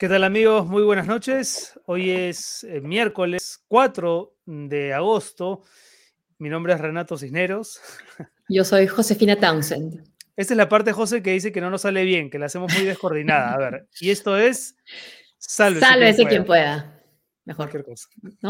[0.06, 0.68] ¿Qué tal amigos?
[0.68, 1.80] Muy buenas noches.
[1.88, 5.64] Hoy es eh, miércoles 4 de agosto.
[6.38, 7.82] Mi nombre es Renato Cisneros.
[8.48, 10.04] Yo soy Josefina Townsend.
[10.36, 12.72] Esta es la parte, José, que dice que no nos sale bien, que la hacemos
[12.72, 13.56] muy descoordinada.
[13.56, 14.76] A ver, y esto es
[15.40, 17.02] Sálvese, Sálvese quien, pueda.
[17.46, 17.72] Mejor.
[17.72, 18.08] Cualquier cosa.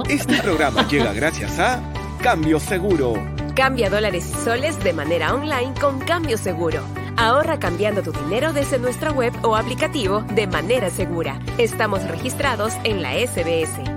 [0.10, 1.82] Este programa llega gracias a
[2.22, 3.14] Cambio Seguro.
[3.56, 6.86] Cambia dólares y soles de manera online con Cambio Seguro
[7.18, 11.40] Ahorra cambiando tu dinero desde nuestra web o aplicativo de manera segura.
[11.58, 13.95] Estamos registrados en la SBS.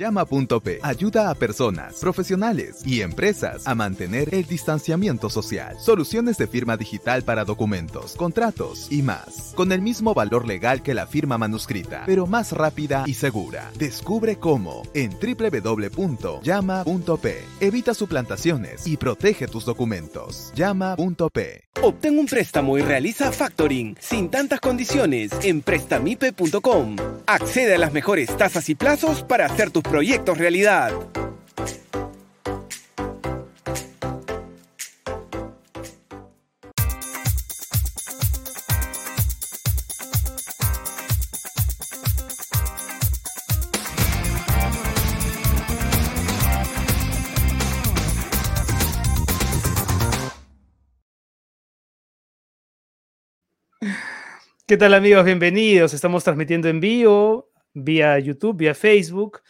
[0.00, 5.76] Llama.p ayuda a personas, profesionales y empresas a mantener el distanciamiento social.
[5.78, 9.52] Soluciones de firma digital para documentos, contratos y más.
[9.54, 13.70] Con el mismo valor legal que la firma manuscrita, pero más rápida y segura.
[13.76, 16.44] Descubre cómo en www.llama.p.
[17.60, 20.50] Evita suplantaciones y protege tus documentos.
[20.54, 21.64] Llama.p.
[21.82, 26.96] Obtén un préstamo y realiza factoring sin tantas condiciones en prestamipe.com.
[27.26, 30.92] Accede a las mejores tasas y plazos para hacer tus proyectos realidad.
[54.68, 55.24] ¿Qué tal amigos?
[55.24, 55.94] Bienvenidos.
[55.94, 59.40] Estamos transmitiendo en vivo vía YouTube, vía Facebook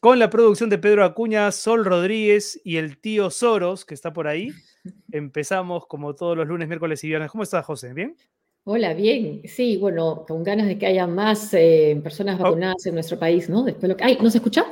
[0.00, 4.28] con la producción de Pedro Acuña, Sol Rodríguez y el tío Soros, que está por
[4.28, 4.52] ahí.
[5.12, 7.30] Empezamos como todos los lunes, miércoles y viernes.
[7.30, 7.92] ¿Cómo estás, José?
[7.92, 8.16] ¿Bien?
[8.64, 9.42] Hola, bien.
[9.44, 12.44] Sí, bueno, con ganas de que haya más eh, personas oh.
[12.44, 13.62] vacunadas en nuestro país, ¿no?
[13.62, 14.04] Después lo que...
[14.04, 14.64] Ay, ¿no se escucha?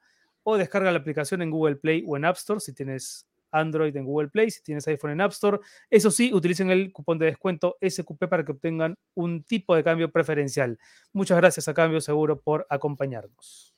[0.43, 4.05] o descarga la aplicación en Google Play o en App Store si tienes Android en
[4.05, 5.59] Google Play, si tienes iPhone en App Store.
[5.89, 10.11] Eso sí, utilicen el cupón de descuento SQP para que obtengan un tipo de cambio
[10.11, 10.77] preferencial.
[11.13, 13.75] Muchas gracias a Cambio Seguro por acompañarnos.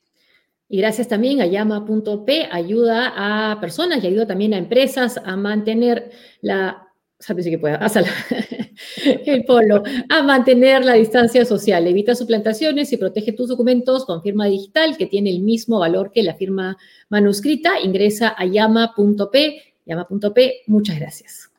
[0.69, 6.11] Y gracias también a llama.p, ayuda a personas y ayuda también a empresas a mantener
[6.39, 6.90] la
[7.21, 7.79] sabes que pueda,
[9.25, 14.47] el polo, a mantener la distancia social, evita suplantaciones y protege tus documentos con firma
[14.47, 16.77] digital que tiene el mismo valor que la firma
[17.09, 17.79] manuscrita.
[17.81, 21.50] Ingresa a llama.p, llama.p, muchas gracias.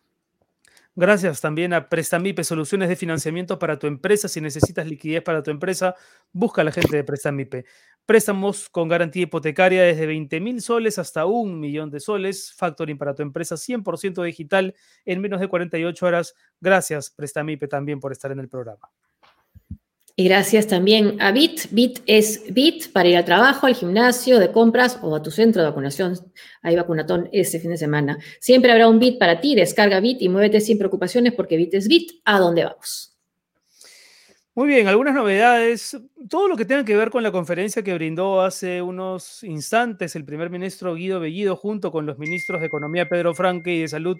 [0.94, 4.28] Gracias también a Prestamipe, soluciones de financiamiento para tu empresa.
[4.28, 5.94] Si necesitas liquidez para tu empresa,
[6.32, 7.64] busca a la gente de Prestamipe.
[8.04, 12.52] Préstamos con garantía hipotecaria desde 20 mil soles hasta un millón de soles.
[12.54, 14.74] Factoring para tu empresa 100% digital
[15.06, 16.34] en menos de 48 horas.
[16.60, 18.90] Gracias, Prestamipe, también por estar en el programa.
[20.14, 21.70] Y gracias también a BIT.
[21.70, 25.62] BIT es BIT para ir al trabajo, al gimnasio, de compras o a tu centro
[25.62, 26.18] de vacunación.
[26.60, 28.18] Hay vacunatón este fin de semana.
[28.38, 29.54] Siempre habrá un BIT para ti.
[29.54, 32.20] Descarga BIT y muévete sin preocupaciones porque BIT es BIT.
[32.26, 33.16] ¿A dónde vamos?
[34.54, 35.96] Muy bien, algunas novedades.
[36.28, 40.26] Todo lo que tenga que ver con la conferencia que brindó hace unos instantes el
[40.26, 44.18] primer ministro Guido Bellido junto con los ministros de Economía Pedro Franque y de Salud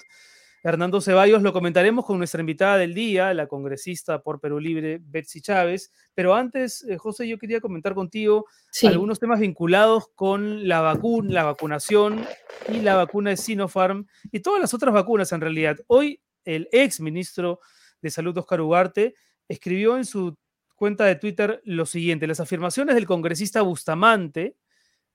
[0.64, 5.40] Hernando Ceballos, lo comentaremos con nuestra invitada del día, la congresista por Perú Libre, Betsy
[5.40, 5.90] Chávez.
[6.14, 8.46] Pero antes, eh, José, yo quería comentar contigo
[8.84, 12.24] algunos temas vinculados con la vacuna, la vacunación
[12.68, 15.78] y la vacuna de Sinopharm y todas las otras vacunas en realidad.
[15.88, 17.58] Hoy el ex ministro
[18.00, 19.14] de Salud, Oscar Ugarte,
[19.48, 20.36] escribió en su
[20.76, 24.56] cuenta de Twitter lo siguiente, las afirmaciones del congresista Bustamante,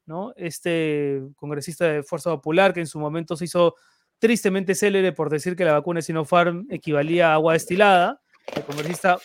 [0.05, 0.33] ¿no?
[0.35, 3.75] este congresista de Fuerza Popular que en su momento se hizo
[4.19, 8.21] tristemente célebre por decir que la vacuna de Sinopharm equivalía a agua destilada.
[8.55, 9.19] El congresista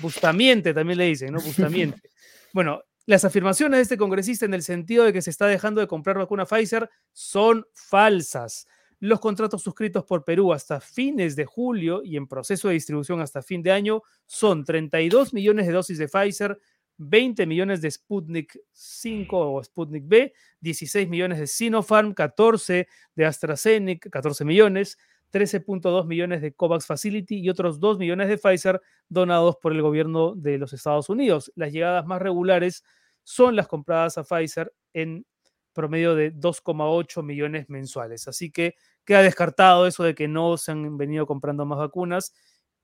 [0.00, 1.40] Bustamiente también le dicen, ¿no?
[1.42, 2.10] Bustamiente.
[2.52, 5.86] Bueno, las afirmaciones de este congresista en el sentido de que se está dejando de
[5.86, 8.66] comprar vacuna Pfizer son falsas.
[8.98, 13.42] Los contratos suscritos por Perú hasta fines de julio y en proceso de distribución hasta
[13.42, 16.58] fin de año son 32 millones de dosis de Pfizer,
[16.98, 24.10] 20 millones de Sputnik 5 o Sputnik B, 16 millones de Sinopharm, 14 de AstraZeneca,
[24.10, 24.98] 14 millones,
[25.32, 30.34] 13.2 millones de COVAX Facility y otros 2 millones de Pfizer donados por el gobierno
[30.36, 31.52] de los Estados Unidos.
[31.56, 32.84] Las llegadas más regulares
[33.24, 35.26] son las compradas a Pfizer en
[35.72, 38.28] promedio de 2,8 millones mensuales.
[38.28, 42.32] Así que queda descartado eso de que no se han venido comprando más vacunas.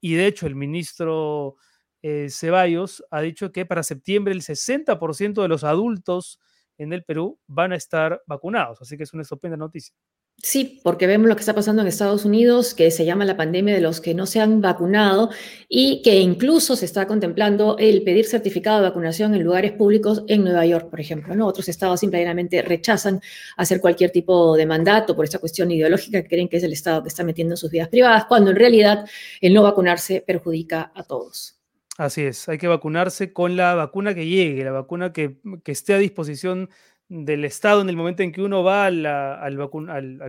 [0.00, 1.56] Y de hecho, el ministro
[2.02, 6.38] eh, Ceballos ha dicho que para septiembre el 60% de los adultos
[6.78, 8.80] en el Perú van a estar vacunados.
[8.80, 9.94] Así que es una estupenda noticia.
[10.42, 13.74] Sí, porque vemos lo que está pasando en Estados Unidos, que se llama la pandemia
[13.74, 15.28] de los que no se han vacunado
[15.68, 20.44] y que incluso se está contemplando el pedir certificado de vacunación en lugares públicos en
[20.44, 21.46] Nueva York, por ejemplo.
[21.46, 23.20] Otros estados simplemente rechazan
[23.58, 27.02] hacer cualquier tipo de mandato por esta cuestión ideológica que creen que es el Estado
[27.02, 29.04] que está metiendo en sus vidas privadas, cuando en realidad
[29.42, 31.59] el no vacunarse perjudica a todos.
[32.00, 35.36] Así es, hay que vacunarse con la vacuna que llegue, la vacuna que,
[35.66, 36.70] esté a disposición
[37.10, 39.52] del Estado en el momento en que uno va al, al,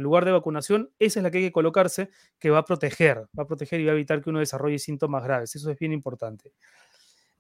[0.02, 2.10] lugar de vacunación, esa es la que hay que colocarse,
[2.40, 5.24] que va a proteger, va a proteger y va a evitar que uno desarrolle síntomas
[5.24, 5.56] graves.
[5.56, 6.52] Eso es bien importante.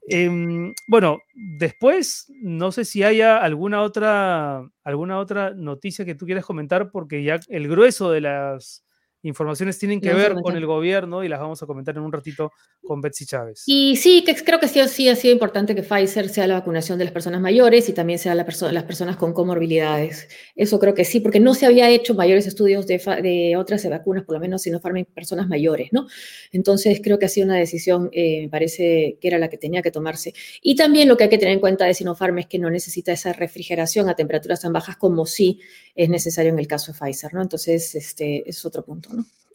[0.07, 6.45] Em, bueno, después, no sé si haya alguna otra, alguna otra noticia que tú quieras
[6.45, 8.85] comentar, porque ya el grueso de las
[9.23, 12.51] informaciones tienen que ver con el gobierno y las vamos a comentar en un ratito
[12.83, 13.63] con Betsy Chávez.
[13.65, 16.97] Y sí, que creo que sí, sí ha sido importante que Pfizer sea la vacunación
[16.97, 20.27] de las personas mayores y también sea la las personas con comorbilidades.
[20.55, 24.23] Eso creo que sí, porque no se había hecho mayores estudios de, de otras vacunas,
[24.23, 26.07] por lo menos Sinopharm en personas mayores, ¿no?
[26.51, 29.81] Entonces creo que ha sido una decisión, eh, me parece que era la que tenía
[29.81, 30.33] que tomarse.
[30.61, 33.11] Y también lo que hay que tener en cuenta de Sinopharm es que no necesita
[33.11, 35.59] esa refrigeración a temperaturas tan bajas como sí
[35.95, 37.41] es necesario en el caso de Pfizer, ¿no?
[37.41, 39.09] Entonces, este es otro punto.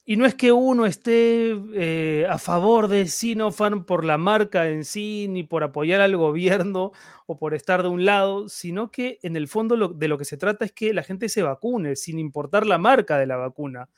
[0.08, 4.84] Y no es que uno esté eh, a favor de Sinopharm por la marca en
[4.84, 6.92] sí, ni por apoyar al gobierno
[7.26, 10.36] o por estar de un lado, sino que en el fondo de lo que se
[10.36, 13.88] trata es que la gente se vacune, sin importar la marca de la vacuna.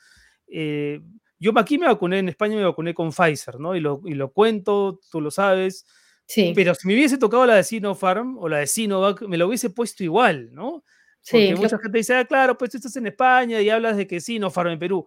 [0.47, 1.03] Eh,
[1.39, 3.77] yo aquí me vacuné, en España me vacuné con Pfizer, ¿no?
[3.77, 5.85] Y lo, y lo cuento, tú lo sabes.
[6.25, 6.53] Sí.
[6.55, 9.69] Pero si me hubiese tocado la de Sinopharm o la de Sinovac, me lo hubiese
[9.69, 10.85] puesto igual, ¿no?
[11.31, 14.21] Porque mucha gente dice, ah, claro, pues tú estás en España y hablas de que
[14.21, 15.07] Sinopharm en Perú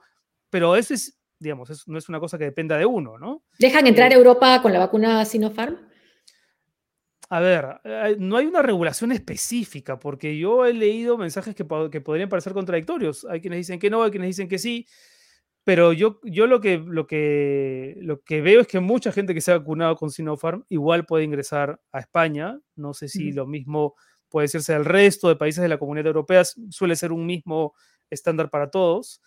[0.52, 3.44] pero eso es, digamos, no es una cosa que dependa de uno, ¿no?
[3.58, 5.78] ¿Dejan entrar a eh, Europa con la vacuna Sinopharm?
[7.30, 12.02] A ver, eh, no hay una regulación específica, porque yo he leído mensajes que, que,
[12.02, 13.26] podrían parecer contradictorios.
[13.26, 14.86] Hay quienes dicen que no, hay quienes dicen que sí,
[15.64, 19.40] pero yo, yo lo, que, lo, que, lo que veo es que mucha gente que
[19.40, 22.60] se ha vacunado con Sinopharm igual puede ingresar a España.
[22.76, 23.96] No sé si lo mismo
[24.28, 27.74] puede decirse del resto de países de la comunidad europea, suele ser un mismo
[28.10, 29.22] estándar para todos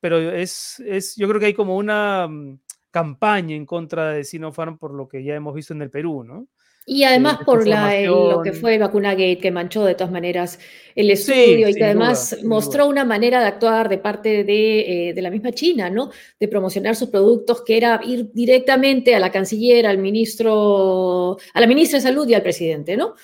[0.00, 2.58] pero es, es, yo creo que hay como una mm,
[2.90, 6.46] campaña en contra de Sinopharm por lo que ya hemos visto en el Perú, ¿no?
[6.90, 10.58] Y además por la, lo que fue el vacuna gate, que manchó de todas maneras
[10.94, 15.20] el estudio y que además mostró una manera de actuar de parte de, eh, de,
[15.20, 16.10] la misma China, ¿no?
[16.40, 21.66] De promocionar sus productos, que era ir directamente a la canciller, al ministro, a la
[21.66, 23.16] ministra de Salud y al presidente, ¿no?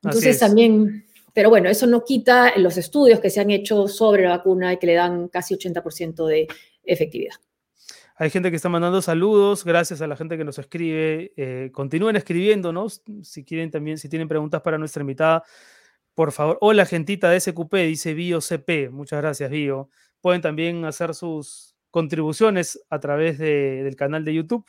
[0.00, 1.04] Entonces también
[1.38, 4.76] pero bueno, eso no quita los estudios que se han hecho sobre la vacuna y
[4.76, 6.48] que le dan casi 80% de
[6.82, 7.36] efectividad.
[8.16, 11.32] Hay gente que está mandando saludos, gracias a la gente que nos escribe.
[11.36, 15.44] Eh, continúen escribiéndonos si quieren también, si tienen preguntas para nuestra invitada,
[16.12, 16.58] por favor.
[16.60, 18.90] Hola, gentita de SQP, dice Bio CP.
[18.90, 19.90] Muchas gracias, Bio.
[20.20, 24.64] Pueden también hacer sus contribuciones a través del canal de YouTube.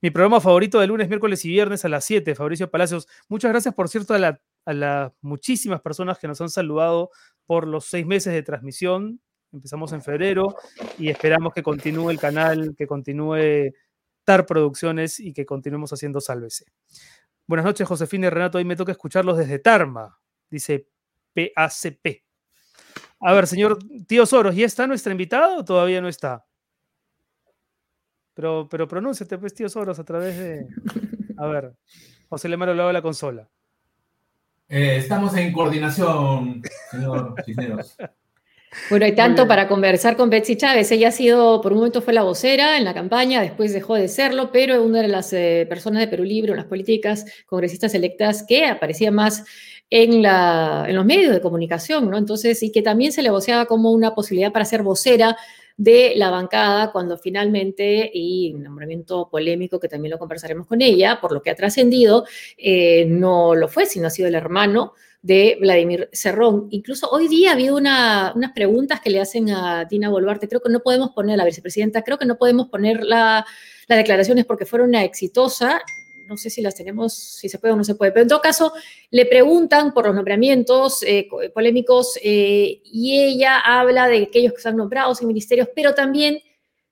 [0.00, 3.08] Mi programa favorito de lunes, miércoles y viernes a las 7, Fabricio Palacios.
[3.28, 7.10] Muchas gracias, por cierto, a, a las muchísimas personas que nos han saludado
[7.46, 9.20] por los seis meses de transmisión.
[9.52, 10.54] Empezamos en febrero
[10.98, 13.72] y esperamos que continúe el canal, que continúe
[14.24, 16.66] TAR Producciones y que continuemos haciendo Sálvese.
[17.46, 18.58] Buenas noches, Josefina y Renato.
[18.58, 20.88] Hoy me toca escucharlos desde Tarma, dice
[21.34, 22.22] PACP.
[23.20, 26.44] A ver, señor Tío Soros, ¿ya está nuestra invitada o todavía no está?
[28.34, 30.66] Pero, pero pronúnciate, pues, Tío Soros, a través de.
[31.36, 31.74] A ver,
[32.28, 33.48] José Lemaro lo de la consola.
[34.74, 37.94] Eh, estamos en coordinación, señor Cisneros.
[38.88, 40.90] Bueno, hay tanto para conversar con Betsy Chávez.
[40.90, 44.08] Ella ha sido, por un momento fue la vocera en la campaña, después dejó de
[44.08, 48.46] serlo, pero es una de las eh, personas de Perú Libre, las políticas congresistas electas
[48.48, 49.44] que aparecía más
[49.90, 52.16] en, la, en los medios de comunicación, ¿no?
[52.16, 55.36] Entonces, y que también se le voceaba como una posibilidad para ser vocera
[55.82, 61.32] de la bancada cuando finalmente, y nombramiento polémico que también lo conversaremos con ella, por
[61.32, 62.24] lo que ha trascendido,
[62.56, 66.68] eh, no lo fue, sino ha sido el hermano de Vladimir Cerrón.
[66.70, 70.46] Incluso hoy día ha habido unas preguntas que le hacen a Dina Boluarte.
[70.46, 73.44] Creo que no podemos poner, la vicepresidenta, creo que no podemos poner las
[73.88, 75.82] declaraciones porque fueron una exitosa.
[76.26, 78.12] No sé si las tenemos, si se puede o no se puede.
[78.12, 78.72] Pero en todo caso,
[79.10, 84.76] le preguntan por los nombramientos eh, polémicos eh, y ella habla de aquellos que están
[84.76, 86.40] nombrados en ministerios, pero también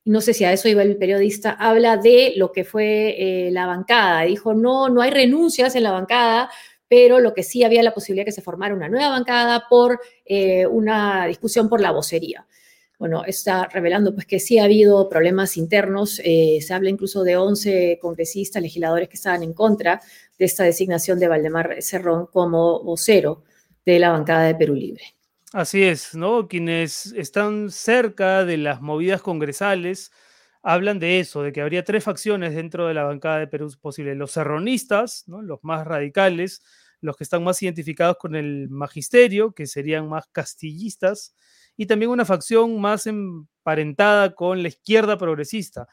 [0.04, 3.66] no sé si a eso iba el periodista, habla de lo que fue eh, la
[3.66, 4.22] bancada.
[4.22, 6.50] Dijo, no, no hay renuncias en la bancada,
[6.88, 10.66] pero lo que sí había la posibilidad que se formara una nueva bancada por eh,
[10.66, 12.46] una discusión por la vocería.
[13.00, 17.38] Bueno, está revelando pues que sí ha habido problemas internos, eh, se habla incluso de
[17.38, 20.02] 11 congresistas, legisladores que estaban en contra
[20.38, 23.42] de esta designación de Valdemar Cerrón como vocero
[23.86, 25.02] de la bancada de Perú Libre.
[25.54, 26.46] Así es, ¿no?
[26.46, 30.12] Quienes están cerca de las movidas congresales
[30.62, 34.14] hablan de eso, de que habría tres facciones dentro de la bancada de Perú posible.
[34.14, 35.40] Los serronistas, ¿no?
[35.40, 36.60] los más radicales,
[37.00, 41.34] los que están más identificados con el magisterio, que serían más castillistas,
[41.76, 45.88] y también una facción más emparentada con la izquierda progresista.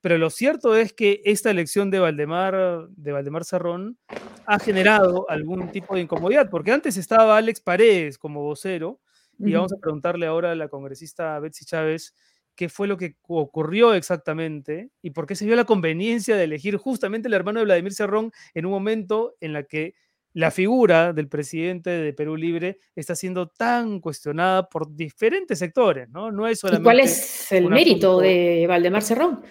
[0.00, 3.98] Pero lo cierto es que esta elección de Valdemar, de Valdemar Cerrón
[4.46, 9.00] ha generado algún tipo de incomodidad, porque antes estaba Alex Paredes como vocero,
[9.40, 12.14] y vamos a preguntarle ahora a la congresista Betsy Chávez
[12.56, 16.76] qué fue lo que ocurrió exactamente y por qué se vio la conveniencia de elegir
[16.76, 19.94] justamente el hermano de Vladimir Cerrón en un momento en la que
[20.34, 26.30] la figura del presidente de Perú Libre está siendo tan cuestionada por diferentes sectores, ¿no?
[26.30, 26.82] No es solamente.
[26.82, 29.42] ¿Y cuál es el mérito de Valdemar Cerrón?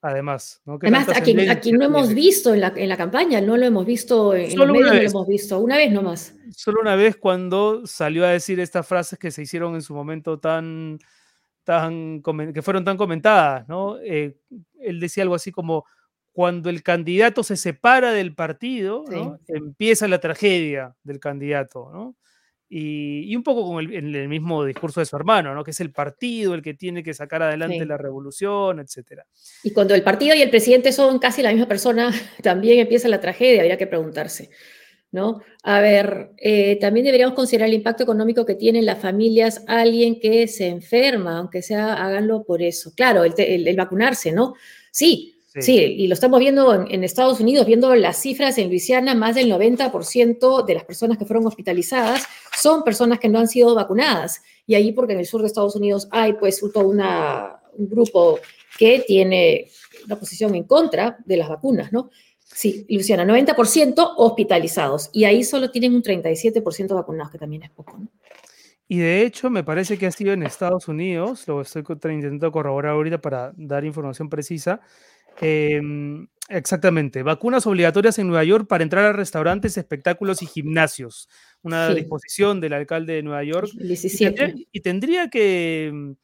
[0.00, 0.78] Además, ¿no?
[0.80, 4.32] Además, aquí, aquí no hemos visto en la, en la, campaña, no lo hemos visto
[4.32, 6.36] en Solo los medios, no lo hemos visto, una vez nomás.
[6.54, 10.38] Solo una vez cuando salió a decir estas frases que se hicieron en su momento
[10.38, 11.00] tan,
[11.64, 12.22] tan
[12.54, 13.98] que fueron tan comentadas, ¿no?
[13.98, 14.36] Eh,
[14.80, 15.84] él decía algo así como,
[16.38, 19.04] cuando el candidato se separa del partido,
[19.48, 22.14] empieza la tragedia del candidato, ¿no?
[22.68, 25.64] Y, un poco con el, mismo discurso de su hermano, ¿no?
[25.64, 29.22] que es el partido el que tiene que sacar adelante la revolución, etc.
[29.64, 33.18] Y cuando el partido y el presidente son casi la misma persona, también empieza la
[33.18, 34.50] tragedia, habría que preguntarse.
[35.10, 35.40] ¿no?
[35.64, 40.46] A ver, eh, también deberíamos considerar el impacto económico que tienen las familias alguien que
[40.46, 42.92] se enferma, aunque sea háganlo por eso.
[42.94, 44.54] Claro, el, el vacunarse, ¿no?
[44.92, 45.76] Sí, Sí.
[45.76, 50.64] y lo estamos viendo en, Estados Unidos, viendo las cifras en Luisiana, más del 90%
[50.64, 54.42] de las personas que fueron hospitalizadas son personas que no han sido vacunadas.
[54.66, 58.38] Y ahí porque en el sur de Estados Unidos hay pues todo una, un grupo
[58.78, 59.68] que tiene
[60.04, 62.10] una posición en contra de las vacunas, ¿no?
[62.44, 67.98] Sí, Luisiana, 90% hospitalizados y ahí solo tienen un 37% vacunados, que también es poco,
[67.98, 68.08] ¿no?
[68.90, 72.92] Y de hecho, me parece que ha sido en Estados Unidos, lo estoy intentando corroborar
[72.92, 74.80] ahorita para dar información precisa,
[75.40, 77.22] Em, exactamente.
[77.22, 81.28] Vacunas obligatorias en Nueva York para entrar a restaurantes, espectáculos y gimnasios.
[81.62, 83.70] Una disposición del alcalde de Nueva York.
[84.72, 86.14] Y tendría, que,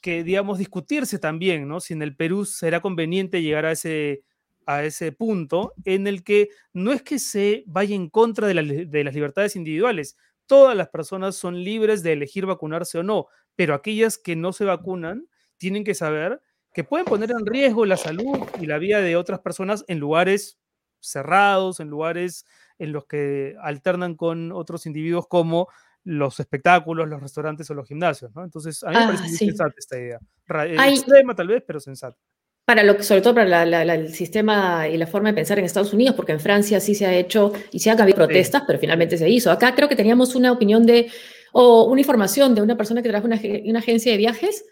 [0.00, 1.80] que, digamos, discutirse también, ¿no?
[1.80, 4.22] Si en el Perú será conveniente llegar a ese,
[4.66, 9.04] a ese punto en el que no es que se vaya en contra de, de
[9.04, 10.16] las libertades individuales.
[10.46, 14.64] Todas las personas son libres de elegir vacunarse o no, pero aquellas que no se
[14.64, 16.40] vacunan tienen que saber
[16.78, 20.60] que pueden poner en riesgo la salud y la vida de otras personas en lugares
[21.00, 22.46] cerrados, en lugares
[22.78, 25.66] en los que alternan con otros individuos como
[26.04, 28.44] los espectáculos, los restaurantes o los gimnasios, ¿no?
[28.44, 30.20] Entonces, a mí me parece ah, muy sensata esta idea.
[30.66, 32.16] Eh, extrema tal vez, pero sensata.
[32.64, 35.92] para lo que, sobre todo para el sistema y la forma de pensar en Estados
[35.92, 39.18] Unidos, porque en Francia sí se ha hecho y se han habido protestas, pero finalmente
[39.18, 39.50] se hizo.
[39.50, 41.10] Acá creo que teníamos una opinión de,
[41.50, 44.64] o una información de una persona que trabaja en una, agencia de viajes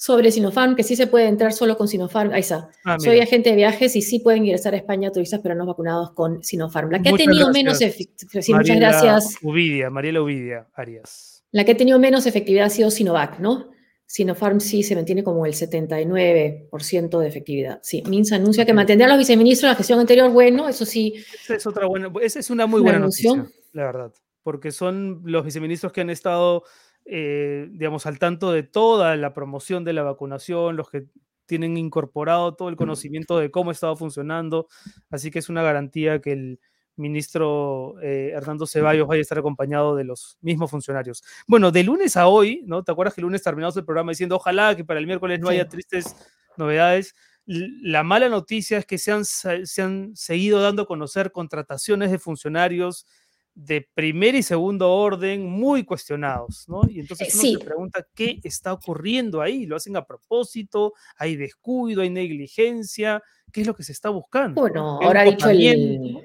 [0.00, 2.32] sobre Sinopharm, que sí se puede entrar solo con Sinopharm.
[2.32, 2.70] Ahí está.
[2.86, 6.12] Ah, Soy agente de viajes y sí pueden ingresar a España turistas pero no vacunados
[6.12, 6.90] con Sinopharm.
[6.90, 8.40] La que ha tenido menos efectividad.
[8.40, 9.36] Sí, muchas gracias.
[9.42, 11.44] Uvidia, Mariela Uvidia, Arias.
[11.50, 13.72] La que ha tenido menos efectividad ha sido Sinovac, ¿no?
[14.06, 17.80] Sinopharm sí se mantiene como el 79% de efectividad.
[17.82, 20.30] Sí, Minsa anuncia que mantendrá a los viceministros de la gestión anterior.
[20.30, 21.22] Bueno, eso sí.
[21.44, 25.44] Esa es, otra buena, esa es una muy buena noticia, la verdad, porque son los
[25.44, 26.64] viceministros que han estado,
[27.04, 31.06] eh, digamos, al tanto de toda la promoción de la vacunación, los que
[31.46, 34.68] tienen incorporado todo el conocimiento de cómo estaba funcionando.
[35.10, 36.60] Así que es una garantía que el,
[37.00, 41.24] ministro eh, Hernando Ceballos vaya a estar acompañado de los mismos funcionarios.
[41.48, 42.84] Bueno, de lunes a hoy, ¿no?
[42.84, 45.48] ¿Te acuerdas que el lunes terminamos el programa diciendo ojalá que para el miércoles no
[45.48, 46.14] haya tristes
[46.56, 47.16] novedades?
[47.46, 52.18] La mala noticia es que se han, se han seguido dando a conocer contrataciones de
[52.18, 53.06] funcionarios
[53.54, 56.82] de primer y segundo orden muy cuestionados, ¿no?
[56.88, 62.02] Y entonces uno se pregunta qué está ocurriendo ahí, lo hacen a propósito, hay descuido,
[62.02, 64.60] hay negligencia, ¿qué es lo que se está buscando?
[64.60, 66.16] Bueno, ahora ha dicho el,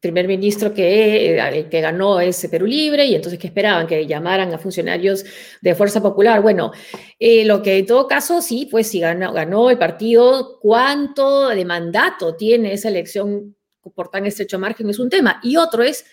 [0.00, 4.52] primer ministro que, eh, que ganó ese Perú Libre y entonces que esperaban que llamaran
[4.54, 5.24] a funcionarios
[5.60, 6.40] de Fuerza Popular.
[6.40, 6.72] Bueno,
[7.18, 11.64] eh, lo que en todo caso sí, pues si ganó, ganó el partido, cuánto de
[11.66, 13.54] mandato tiene esa elección
[13.94, 15.40] por tan estrecho margen es un tema.
[15.42, 16.04] Y otro es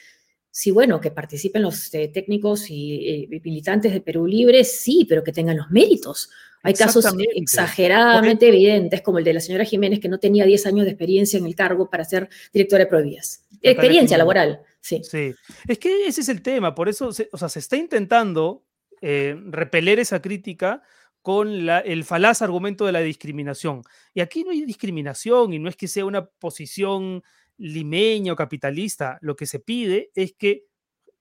[0.57, 5.31] si, bueno, que participen los eh, técnicos y militantes de Perú Libre, sí, pero que
[5.31, 6.31] tengan los méritos.
[6.63, 10.85] Hay casos exageradamente evidentes, como el de la señora Jiménez, que no tenía 10 años
[10.85, 13.45] de experiencia en el cargo para ser directora de Provías.
[13.61, 15.03] Experiencia laboral, sí.
[15.03, 15.31] Sí,
[15.67, 18.65] es que ese es el tema, por eso, se, o sea, se está intentando
[18.99, 20.81] eh, repeler esa crítica
[21.21, 23.83] con el falaz argumento de la discriminación.
[24.15, 27.21] Y aquí no hay discriminación y no es que sea una posición
[27.57, 29.17] limeña o capitalista.
[29.21, 30.65] Lo que se pide es que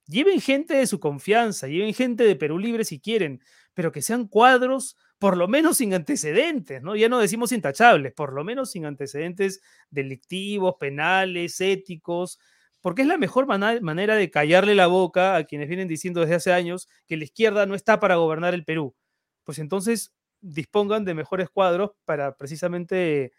[0.06, 3.42] lleven gente de su confianza, lleven gente de Perú Libre si quieren,
[3.74, 6.94] pero que sean cuadros por lo menos sin antecedentes, ¿no?
[6.94, 12.38] Ya no decimos intachables, por lo menos sin antecedentes delictivos, penales, éticos,
[12.82, 16.52] porque es la mejor manera de callarle la boca a quienes vienen diciendo desde hace
[16.52, 18.94] años que la izquierda no está para gobernar el Perú.
[19.44, 23.32] Pues entonces dispongan de mejores cuadros para precisamente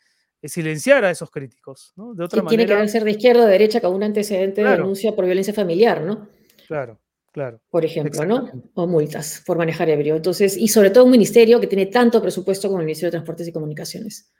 [0.43, 2.13] silenciar a esos críticos, ¿no?
[2.13, 2.65] De otra manera...
[2.65, 6.02] Tiene que ser de izquierda o derecha con un antecedente de denuncia por violencia familiar,
[6.02, 6.30] ¿no?
[6.67, 7.00] Claro.
[7.32, 7.62] Claro.
[7.69, 8.50] Por ejemplo, ¿no?
[8.73, 10.15] O multas por manejar ebrio.
[10.15, 13.47] Entonces, y sobre todo un ministerio que tiene tanto presupuesto como el Ministerio de Transportes
[13.47, 14.32] y Comunicaciones.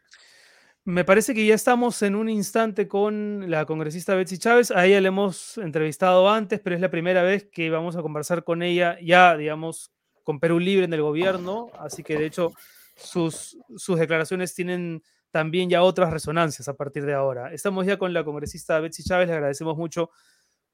[0.84, 4.72] Me parece que ya estamos en un instante con la congresista Betsy Chávez.
[4.72, 8.44] A ella le hemos entrevistado antes, pero es la primera vez que vamos a conversar
[8.44, 9.92] con ella ya, digamos,
[10.24, 11.70] con Perú Libre en el gobierno.
[11.78, 12.54] Así que, de hecho,
[12.96, 17.54] sus, sus declaraciones tienen también ya otras resonancias a partir de ahora.
[17.54, 19.28] Estamos ya con la congresista Betsy Chávez.
[19.28, 20.10] Le agradecemos mucho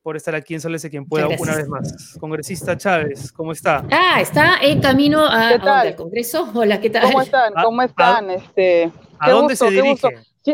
[0.03, 2.17] por estar aquí en Solese quien pueda una vez más.
[2.19, 3.85] Congresista Chávez, ¿cómo está?
[3.89, 6.49] Ah, está en camino al Congreso.
[6.53, 7.03] Hola, ¿qué tal?
[7.03, 7.53] ¿Cómo están?
[7.63, 8.29] ¿Cómo están?
[8.29, 10.09] ¿A, este, ¿a dónde se dirige?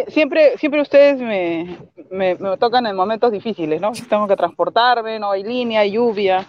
[0.07, 1.79] Siempre, siempre ustedes me,
[2.11, 3.91] me, tocan en momentos difíciles, ¿no?
[4.07, 6.45] Tengo que transportarme, no hay línea, hay lluvia,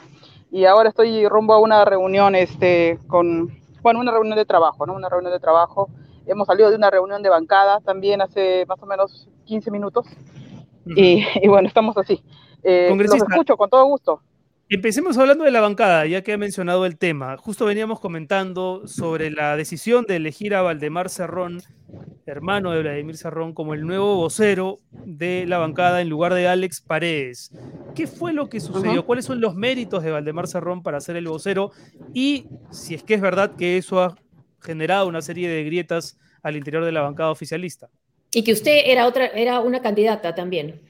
[0.50, 3.48] y ahora estoy rumbo a una reunión este, con,
[3.80, 4.92] bueno, una reunión de trabajo, ¿no?
[4.92, 5.88] Una reunión de trabajo.
[6.26, 10.06] Hemos salido de una reunión de bancada también hace más o menos 15 minutos,
[10.84, 12.22] y, y bueno, estamos así.
[12.62, 14.22] Eh, los escucho con todo gusto.
[14.72, 17.36] Empecemos hablando de la bancada, ya que ha mencionado el tema.
[17.36, 21.60] Justo veníamos comentando sobre la decisión de elegir a Valdemar Cerrón,
[22.24, 26.82] hermano de Vladimir Cerrón, como el nuevo vocero de la bancada en lugar de Alex
[26.82, 27.50] Paredes.
[27.96, 29.04] ¿Qué fue lo que sucedió?
[29.04, 31.72] ¿Cuáles son los méritos de Valdemar Cerrón para ser el vocero?
[32.14, 34.14] Y si es que es verdad que eso ha
[34.60, 37.88] generado una serie de grietas al interior de la bancada oficialista.
[38.32, 40.80] Y que usted era otra, era una candidata también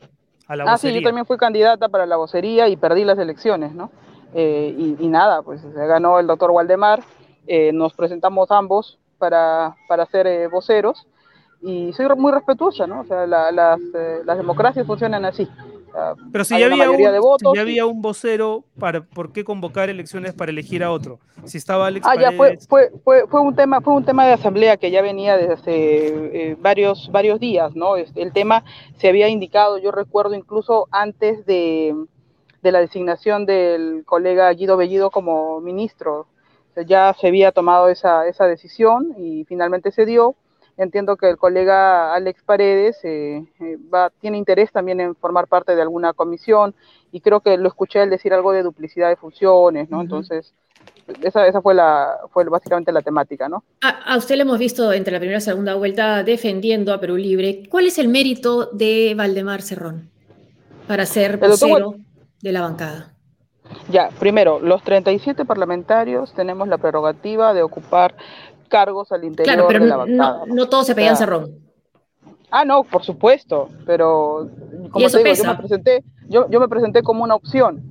[0.67, 3.91] ah, sí, yo también fui candidata para la vocería y perdí las elecciones, ¿no?
[4.35, 7.03] Eh, y, nada, pues se ganó el doctor Waldemar,
[7.47, 11.07] eh, nos presentamos ambos para, para ser eh, voceros
[11.63, 13.01] y soy muy respetuosa, ¿no?
[13.01, 13.81] O sea, las,
[14.25, 15.49] las democracias funcionan así.
[16.33, 20.85] Pero si ya, había un, había un vocero, para, ¿por qué convocar elecciones para elegir
[20.85, 21.19] a otro?
[21.45, 24.33] Si estaba Alex Ah, ya, fue, fue, fue, fue, un tema, fue un tema de
[24.35, 25.71] asamblea que ya venía desde hace
[26.51, 27.97] eh, varios, varios días, ¿no?
[27.97, 28.65] El tema
[28.99, 31.95] se había indicado, yo recuerdo incluso antes de,
[32.63, 36.27] de la designación del colega Guido Bellido como ministro.
[36.87, 40.35] ya se había tomado esa, esa decisión y finalmente se dio
[40.81, 45.77] Entiendo que el colega Alex Paredes eh, eh, va, tiene interés también en formar parte
[45.77, 46.75] de alguna comisión
[47.13, 50.01] y creo que lo escuché él decir algo de duplicidad de funciones, ¿no?
[50.01, 50.55] Entonces,
[51.23, 53.63] esa, esa fue, la, fue básicamente la temática, ¿no?
[53.83, 57.65] A, usted le hemos visto entre la primera y segunda vuelta defendiendo a Perú Libre.
[57.69, 60.09] ¿Cuál es el mérito de Valdemar Cerrón
[60.89, 61.97] para ser vocero
[62.41, 63.13] de la bancada?
[63.91, 68.15] Ya, primero, los 37 parlamentarios tenemos la prerrogativa de ocupar
[68.71, 70.47] cargos al interior de la bancada.
[70.47, 71.59] No, no todos se pedían Cerrón.
[72.51, 74.49] Ah, no, por supuesto, pero
[74.91, 77.83] como te digo, yo me presenté, yo, yo me presenté como una opción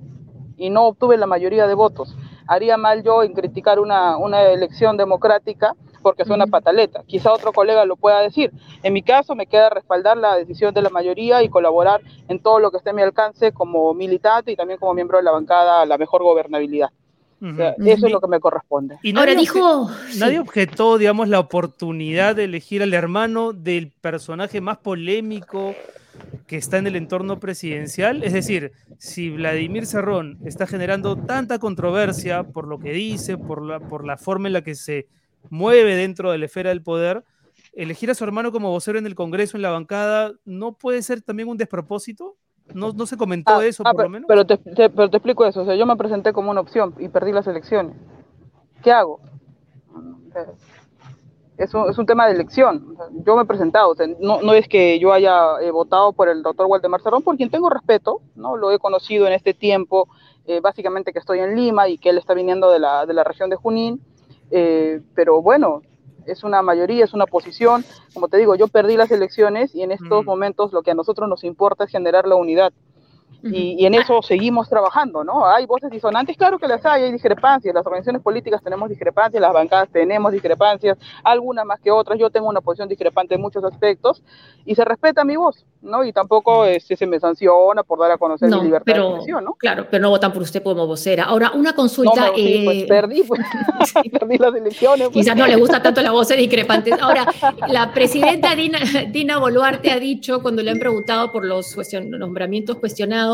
[0.57, 2.15] y no obtuve la mayoría de votos
[2.49, 4.17] haría mal yo en criticar una,
[4.51, 7.03] elección democrática porque es una pataleta.
[7.05, 8.51] Quizá otro colega lo pueda decir.
[8.81, 12.59] En mi caso me queda respaldar la decisión de la mayoría y colaborar en todo
[12.59, 15.81] lo que esté a mi alcance como militante y también como miembro de la bancada
[15.81, 16.89] a la mejor gobernabilidad.
[17.41, 18.97] Eso es lo que me corresponde.
[19.03, 19.91] Y nadie Ahora dijo.
[20.17, 25.75] Nadie objetó, digamos, la oportunidad de elegir al hermano del personaje más polémico
[26.47, 28.23] que está en el entorno presidencial.
[28.23, 33.79] Es decir, si Vladimir Cerrón está generando tanta controversia por lo que dice, por la,
[33.79, 35.07] por la forma en la que se
[35.49, 37.23] mueve dentro de la esfera del poder,
[37.73, 41.21] elegir a su hermano como vocero en el Congreso, en la bancada, ¿no puede ser
[41.21, 42.35] también un despropósito?
[42.73, 44.27] ¿No, no se comentó ah, eso, ah, por lo menos?
[44.27, 45.61] Pero te, pero te explico eso.
[45.61, 47.95] O sea, yo me presenté como una opción y perdí las elecciones.
[48.83, 49.19] ¿Qué hago?
[51.59, 52.95] es un, es un tema de elección.
[53.25, 56.67] yo me he presentado, no, no, es que yo haya eh, votado por el doctor
[56.67, 58.55] Waldemar Cerrón, por quien tengo respeto, ¿no?
[58.55, 60.07] Lo he conocido en este tiempo,
[60.45, 63.25] eh, básicamente que estoy en Lima y que él está viniendo de la, de la
[63.25, 64.01] región de Junín,
[64.51, 65.81] eh, pero bueno,
[66.31, 67.83] es una mayoría, es una posición.
[68.13, 71.27] Como te digo, yo perdí las elecciones y en estos momentos lo que a nosotros
[71.29, 72.71] nos importa es generar la unidad
[73.43, 75.45] y, en eso seguimos trabajando, ¿no?
[75.45, 79.53] Hay voces disonantes, claro que las hay, hay discrepancias, las organizaciones políticas tenemos discrepancias, las
[79.53, 84.21] bancadas tenemos discrepancias, algunas más que otras, yo tengo una posición discrepante en muchos aspectos
[84.65, 86.03] y se respeta mi voz, ¿no?
[86.03, 89.53] Y tampoco este, se me sanciona por dar a conocer mi libertad de expresión, ¿no?
[89.53, 91.23] Claro, pero no votan por usted como vocera.
[91.23, 92.27] Ahora, una consulta...
[92.27, 93.41] No, pues, eh, perdí, pues,
[94.11, 95.07] perdí las elecciones.
[95.07, 95.25] Pues.
[95.25, 96.99] Quizás no le gusta tanto la voz de discrepantes.
[97.01, 97.25] Ahora,
[97.67, 103.28] la presidenta Dina, Dina Boluarte ha dicho, cuando le han preguntado por los nombramientos cuestionados,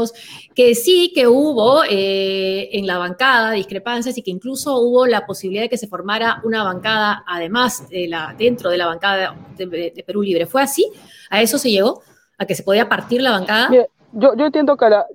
[0.54, 5.64] que sí que hubo eh, en la bancada discrepancias y que incluso hubo la posibilidad
[5.64, 10.22] de que se formara una bancada, además de la, dentro de la bancada de, Perú
[10.22, 10.46] Libre.
[10.46, 10.90] ¿Fue así?
[11.30, 12.02] ¿A eso se llegó?
[12.38, 13.70] ¿A que se podía partir la bancada?
[13.72, 15.06] yo, yo entiendo que la,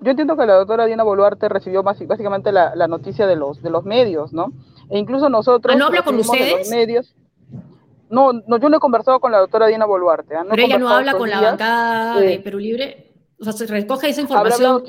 [0.00, 3.84] yo entiendo que la doctora Diana Boluarte recibió básicamente la, noticia de los, de los
[3.84, 4.52] medios, ¿no?
[4.90, 5.74] E incluso nosotros...
[5.74, 6.70] ¿Ah, ¿No habla con ustedes?
[6.70, 7.14] medios,
[8.10, 10.36] no, no, yo no he conversado con la doctora Diana Boluarte.
[10.36, 10.44] ¿ah?
[10.48, 13.05] Pero ella no habla con la bancada de Perú Libre.
[13.38, 14.82] O sea, se recoge esa información.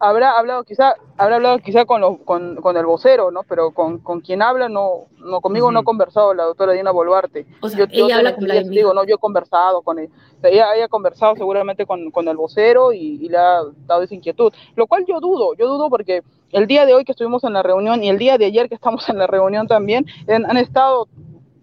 [0.00, 3.44] Habrá hablado quizá, habrá, hablado quizá con, con, el vocero, ¿no?
[3.44, 7.46] Pero con, con quien habla, no, no conmigo no ha conversado la doctora Dina Boluarte.
[7.60, 10.10] O sea, ella habla con la digo, no, yo he conversado con ella.
[10.42, 14.52] ella, ha conversado seguramente con, con el vocero y, le ha dado esa inquietud.
[14.74, 17.62] Lo cual yo dudo, yo dudo porque el día de hoy que estuvimos en la
[17.62, 21.06] reunión y el día de ayer que estamos en la reunión también, han, estado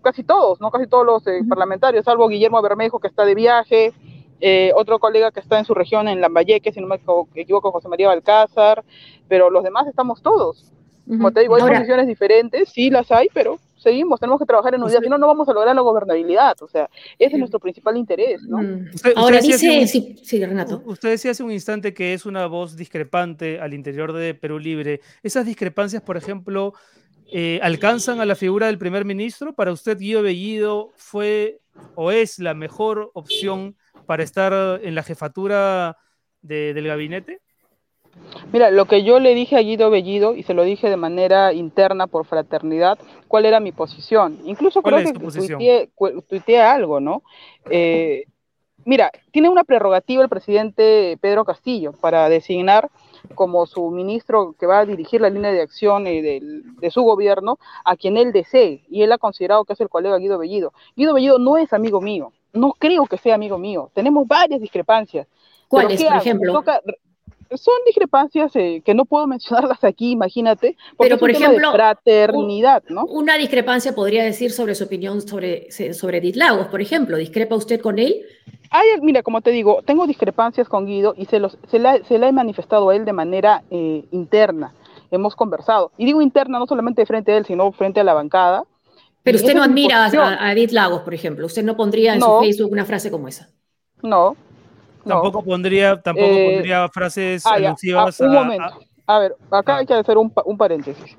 [0.02, 0.72] casi todos, ¿no?
[0.72, 3.94] Casi todos los eh, parlamentarios, salvo Guillermo Bermejo que está de viaje,
[4.42, 7.00] eh, otro colega que está en su región, en Lambayeque, si no me
[7.36, 8.84] equivoco, José María Balcázar,
[9.28, 10.72] pero los demás estamos todos.
[11.08, 14.84] Como te digo, hay posiciones diferentes, sí las hay, pero seguimos, tenemos que trabajar en
[14.84, 17.98] unidad, si no, no vamos a lograr la gobernabilidad, o sea, ese es nuestro principal
[17.98, 18.60] interés, ¿no?
[19.16, 20.84] Ahora dice, sí, sí, Renato.
[20.86, 25.02] Usted decía hace un instante que es una voz discrepante al interior de Perú Libre.
[25.24, 26.74] Esas discrepancias, por ejemplo,
[27.34, 29.54] eh, alcanzan a la figura del primer ministro.
[29.54, 31.60] ¿Para usted, Guido Bellido, fue
[31.96, 33.76] o es la mejor opción
[34.12, 35.96] para estar en la jefatura
[36.42, 37.40] del gabinete?
[38.52, 41.54] Mira, lo que yo le dije a Guido Bellido, y se lo dije de manera
[41.54, 44.38] interna por fraternidad, cuál era mi posición.
[44.44, 45.90] Incluso creo que
[46.28, 47.24] tuiteé, algo, ¿no?
[47.70, 48.26] Eh,
[48.84, 52.90] mira, tiene una prerrogativa el presidente Pedro Castillo para designar
[53.34, 57.60] como su ministro que va a dirigir la línea de acción eh, de su gobierno
[57.86, 60.74] a quien él desee, y él ha considerado que es el colega Guido Bellido.
[60.98, 63.90] Guido Bellido no es amigo mío, no creo que sea amigo mío.
[63.94, 65.28] Tenemos varias discrepancias.
[65.68, 66.64] ¿Cuáles, por ejemplo?
[67.58, 70.78] son discrepancias eh, que no puedo mencionarlas aquí, imagínate.
[70.98, 73.06] Pero, por ejemplo, fraternidad, ¿no?
[73.06, 77.18] Una discrepancia podría decir sobre su opinión sobre, sobre Lagos, por ejemplo.
[77.18, 78.26] ¿Discrepa usted con él?
[78.70, 82.32] Ay, mira, como te digo, tengo discrepancias con Guido y se, los, se, la, he
[82.32, 84.74] manifestado a él de manera eh, interna.
[85.10, 85.92] Hemos conversado.
[85.98, 88.64] Y digo interna no solamente frente a él, sino frente a la bancada.
[89.24, 91.46] Pero usted no admira a, Edith Lagos, por ejemplo.
[91.46, 93.50] Usted no pondría en su Facebook una frase como esa.
[94.02, 94.36] No.
[95.06, 98.80] Tampoco pondría, tampoco eh, pondría frases ah, alusivas ah, un momento.
[99.08, 101.18] A, ver, acá hay que hacer un, paréntesis.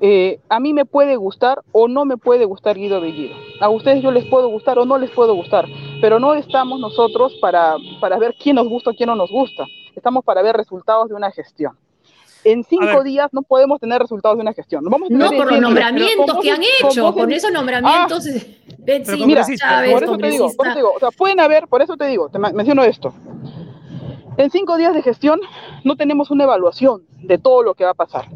[0.00, 3.36] Eh, a mí me puede gustar o no me puede gustar Guido Bellido.
[3.60, 5.66] A ustedes yo les puedo gustar o no les puedo gustar,
[6.00, 9.64] pero no estamos nosotros para, para ver quién nos gusta o quién no nos gusta.
[9.94, 11.78] Estamos para ver resultados de una gestión.
[12.44, 13.02] En cinco ver.
[13.04, 14.84] días no podemos tener resultados de una gestión.
[14.84, 18.24] Vamos a tener No, por los 100 días, nombramientos que han hecho, con esos nombramientos,
[18.78, 21.40] Betsy Pero Mira, Chávez, por eso te digo, por eso te digo, o sea, pueden
[21.40, 23.14] haber, por eso te digo, te menciono esto.
[24.36, 25.40] En cinco días de gestión
[25.84, 28.28] no tenemos una evaluación de todo lo que va a pasar.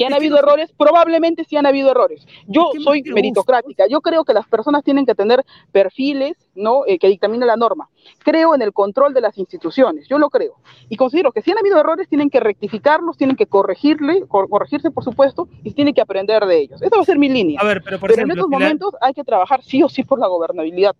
[0.00, 0.72] ¿Que han habido errores?
[0.78, 2.26] Probablemente sí han habido errores.
[2.46, 3.84] Yo soy meritocrática.
[3.86, 6.84] Yo creo que las personas tienen que tener perfiles ¿no?
[6.86, 7.88] Eh, que dictamina la norma.
[8.24, 10.08] Creo en el control de las instituciones.
[10.08, 10.54] Yo lo creo.
[10.88, 14.90] Y considero que si han habido errores, tienen que rectificarlos, tienen que corregirle, cor- corregirse,
[14.90, 16.80] por supuesto, y tienen que aprender de ellos.
[16.82, 17.60] Esa va a ser mi línea.
[17.60, 19.82] A ver, pero por Pero en ejemplo, estos si la- momentos hay que trabajar sí
[19.82, 20.96] o sí por la gobernabilidad.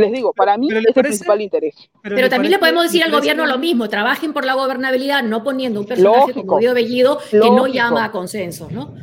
[0.00, 1.74] Les digo, para mí pero es ¿le el principal interés.
[2.02, 5.42] pero Pero también le podemos decir al gobierno lo mismo, trabajen por la gobernabilidad, no
[5.44, 6.46] poniendo un personaje Lógico.
[6.46, 8.94] como Guido Bellido que no llama a consensos, ¿no?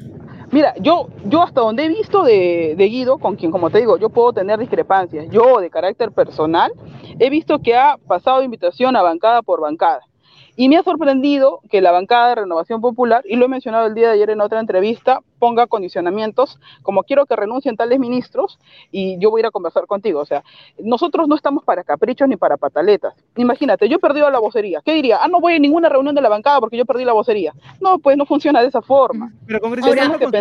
[0.50, 3.98] Mira, yo, yo hasta donde he visto de, de Guido, con quien, como te digo,
[3.98, 6.72] yo puedo tener discrepancias, yo de carácter personal,
[7.20, 10.02] he visto que ha pasado invitación a bancada por bancada.
[10.56, 13.94] Y me ha sorprendido que la bancada de Renovación Popular, y lo he mencionado el
[13.94, 18.60] día de ayer en otra entrevista, ponga condicionamientos como quiero que renuncien tales ministros
[18.92, 20.20] y yo voy a ir a conversar contigo.
[20.20, 20.44] O sea,
[20.84, 23.14] nosotros no estamos para caprichos ni para pataletas.
[23.36, 24.82] Imagínate, yo he perdido la vocería.
[24.84, 25.20] ¿Qué diría?
[25.22, 27.54] Ah, no voy a ninguna reunión de la bancada porque yo perdí la vocería.
[27.82, 29.32] No, pues no funciona de esa forma.
[29.46, 30.40] Pero congresista, una que consulta,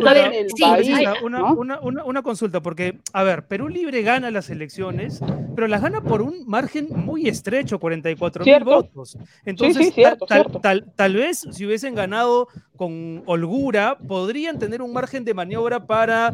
[1.23, 5.21] una, una- una- consulta, porque, a ver, Perú Libre gana las elecciones,
[5.55, 9.17] pero las gana por un margen muy estrecho, 44 mil votos.
[9.45, 10.61] Entonces, sí, cierto, tal, cierto.
[10.61, 16.33] tal- tal vez si hubiesen ganado con holgura, podrían tener un margen de maniobra para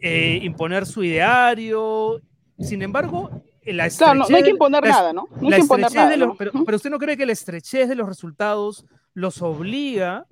[0.00, 2.20] eh, imponer su ideario.
[2.58, 3.30] Sin embargo,
[3.64, 5.28] la Claro, no, no hay que estrechez- imponer la- nada, ¿no?
[5.40, 6.08] No hay que imponer nada.
[6.10, 6.34] de los- ¿no?
[6.64, 10.26] pero, usted no cree que la estrechez de los resultados los obliga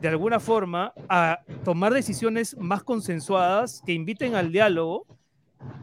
[0.00, 5.06] de alguna forma a tomar decisiones más consensuadas que inviten al diálogo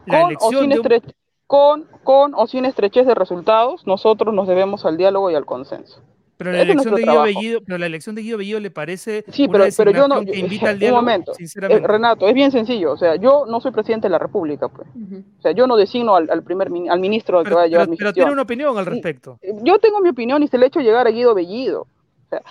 [0.06, 1.14] la con o, elección sin de un- estre-
[1.46, 6.00] con, con o sin estrechez de resultados, nosotros nos debemos al diálogo y al consenso.
[6.36, 7.22] Pero la elección de Guido.
[7.22, 10.20] Bellido pero la elección de Guido Bellido le parece Sí, una pero, pero yo no.
[10.20, 11.32] que yo- invita al un diálogo momento.
[11.32, 12.92] Eh, sinceramente Renato, es bien sencillo.
[12.92, 14.88] O sea, yo no soy presidente de la República, pues.
[14.88, 17.62] O sea, yo no designo al, al primer min- al ministro al que pero, va
[17.62, 18.24] a llevar pero- mi pero gestión.
[18.24, 20.80] tiene una opinión al respecto Eh, Yo tengo mi opinión y se le ha hecho
[20.80, 21.82] llegar a Guido Bellido.
[21.82, 22.42] O sea,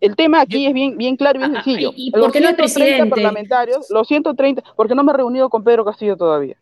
[0.00, 1.92] el tema aquí es bien, bien claro y bien sencillo.
[1.96, 3.10] ¿y- y por qué no el 130 presidente?
[3.10, 6.56] parlamentarios, los 130, porque no me he reunido con Pedro Castillo todavía.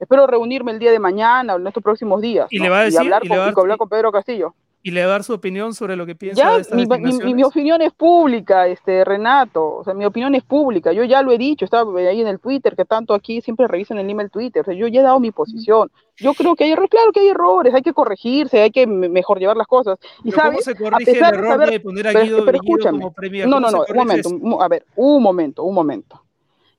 [0.00, 2.46] Espero reunirme el día de mañana o en estos próximos días.
[2.50, 2.64] ¿Y ¿no?
[2.64, 4.54] le va a decir- hablar, y con, le va a y hablar con Pedro Castillo.
[4.82, 6.86] Y le va a dar su opinión sobre lo que piensa Ya, de estas mi,
[7.34, 9.76] mi- opinión es pública, este Renato.
[9.76, 10.92] O sea, mi opinión es pública.
[10.92, 13.98] Yo ya lo he dicho, estaba ahí en el Twitter, que tanto aquí siempre revisan
[13.98, 14.62] el email Twitter.
[14.62, 15.90] O sea, yo ya he dado mi posición.
[16.16, 19.08] Yo creo que hay errores, claro que hay errores, hay que corregirse, hay que me-
[19.10, 19.98] mejor llevar las cosas.
[20.24, 22.12] Y Pero ¿Cómo sabes, se a corrige el pesar de error saber, de poner a
[22.12, 22.98] pero- Guido pero Bellido escúchame.
[23.00, 23.48] como premier?
[23.48, 24.38] no, ¿Cómo no, no, un momento, eso?
[24.40, 26.22] un- a ver, un momento, un momento.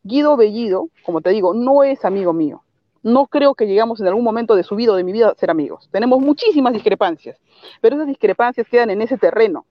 [0.03, 2.63] Guido Bellido, como te digo, no es amigo mío.
[3.03, 5.35] No creo que llegamos en algún momento de su vida o de mi vida a
[5.35, 5.89] ser amigos.
[5.91, 7.37] Tenemos muchísimas discrepancias,
[7.81, 9.65] pero esas discrepancias quedan en ese terreno.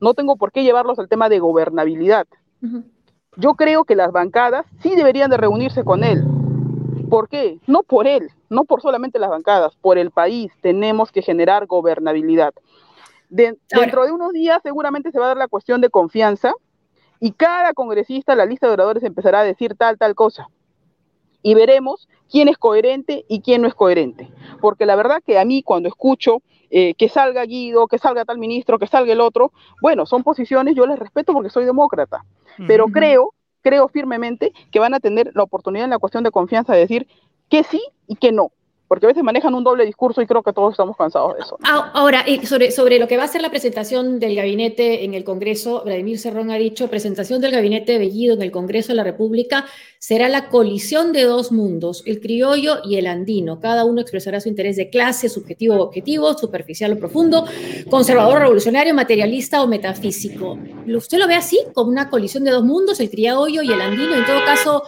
[0.00, 2.26] No tengo por qué llevarlos al tema de gobernabilidad.
[3.36, 6.24] Yo creo que las bancadas sí deberían de reunirse con él.
[7.10, 7.58] ¿Por qué?
[7.66, 12.52] No por él, no por solamente las bancadas, por el país tenemos que generar gobernabilidad.
[13.30, 16.52] De- dentro de unos días seguramente se va a dar la cuestión de confianza
[17.20, 20.48] y cada congresista, la lista de oradores empezará a decir tal, tal cosa.
[21.42, 24.30] Y veremos quién es coherente y quién no es coherente.
[24.60, 28.38] Porque la verdad que a mí cuando escucho eh, que salga Guido, que salga tal
[28.38, 32.24] ministro, que salga el otro, bueno, son posiciones, yo les respeto porque soy demócrata
[32.66, 36.72] pero creo, creo firmemente que van a tener la oportunidad en la cuestión de confianza
[36.72, 37.06] de decir
[37.48, 38.52] que sí y que no,
[38.88, 41.58] porque a veces manejan un doble discurso y creo que todos estamos cansados de eso.
[41.62, 45.24] Ah, Ahora, sobre, sobre lo que va a ser la presentación del gabinete en el
[45.24, 49.04] Congreso, Vladimir Cerrón ha dicho, presentación del gabinete de Bellido en el Congreso de la
[49.04, 49.66] República
[49.98, 53.60] será la colisión de dos mundos, el criollo y el andino.
[53.60, 57.44] Cada uno expresará su interés de clase, subjetivo o objetivo, superficial o profundo,
[57.90, 60.58] conservador, revolucionario, materialista o metafísico.
[60.86, 64.14] ¿Usted lo ve así, como una colisión de dos mundos, el criollo y el andino?
[64.14, 64.82] En todo caso,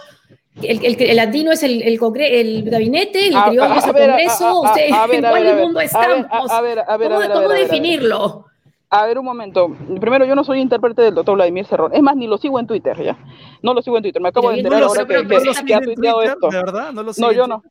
[0.62, 4.46] el, el, el andino es el, el, congre- el gabinete, el criollo es el Congreso.
[4.46, 6.26] a- a- ¿Usted, a ver, ¿En a cuál mundo estamos?
[6.50, 8.44] a- a ver, a ver, a ¿Cómo, ver, a ver, cómo a ver, definirlo?
[8.92, 9.68] A ver, un momento.
[10.00, 11.94] Primero, yo no soy intérprete del doctor Vladimir Cerrón.
[11.94, 13.16] Es más, ni lo sigo en Twitter, ¿ya?
[13.62, 14.20] No lo sigo en Twitter.
[14.20, 16.22] Me acabo Pero de enterar no ahora sé, que, que- no lo que ha tuiteado
[16.22, 16.48] esto.
[16.50, 16.92] ¿De verdad?
[16.92, 17.62] No lo No, yo en no.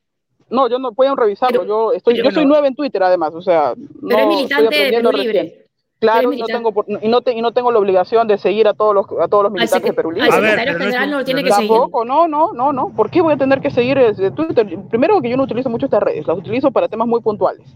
[0.50, 0.94] No, yo no.
[0.94, 1.60] Pueden revisarlo.
[1.62, 3.36] Pero- yo estoy, yo soy nueva en Twitter, además.
[3.36, 5.54] O sea, no Pero es estoy militante de recién.
[6.00, 8.68] Claro, y no, tengo por- y, no te- y no tengo la obligación de seguir
[8.70, 10.30] a todos los, a todos los Al, militantes de secre- Perú al Libre.
[10.32, 11.72] A ver, secretario es general no lo tiene que no es- seguir.
[11.72, 12.90] Tampoco, no, no, no, no.
[12.96, 14.66] ¿Por qué voy a tener que seguir este, Twitter?
[14.90, 17.68] Primero que yo no utilizo mucho estas redes, las utilizo para temas muy puntuales.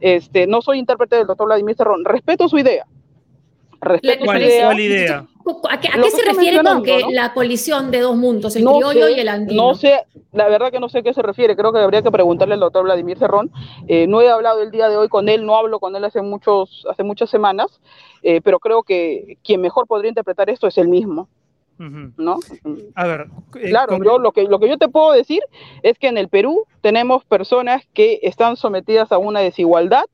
[0.00, 2.04] Este, no soy intérprete del doctor Vladimir Cerrón.
[2.04, 2.84] Respeto su idea.
[3.80, 5.26] Respeto ¿Le su ¿Cuál, parece- idea.
[5.70, 9.28] ¿A qué, se refiere con que la colisión de dos mundos, el criollo y el
[9.28, 9.62] andino?
[9.62, 11.56] No sé, la verdad que no sé a qué se refiere.
[11.56, 13.50] Creo que habría que preguntarle al doctor Vladimir Cerrón.
[13.88, 16.22] Eh, no he hablado el día de hoy con él, no hablo con él hace,
[16.22, 17.80] muchos, hace muchas semanas,
[18.22, 21.28] eh, pero creo que quien mejor podría interpretar esto es él mismo.
[21.78, 22.38] ¿No?
[22.94, 23.26] A ver,
[23.56, 25.40] eh, claro, yo lo que, lo que yo te puedo decir
[25.82, 30.04] es que en el Perú tenemos personas que están sometidas a una desigualdad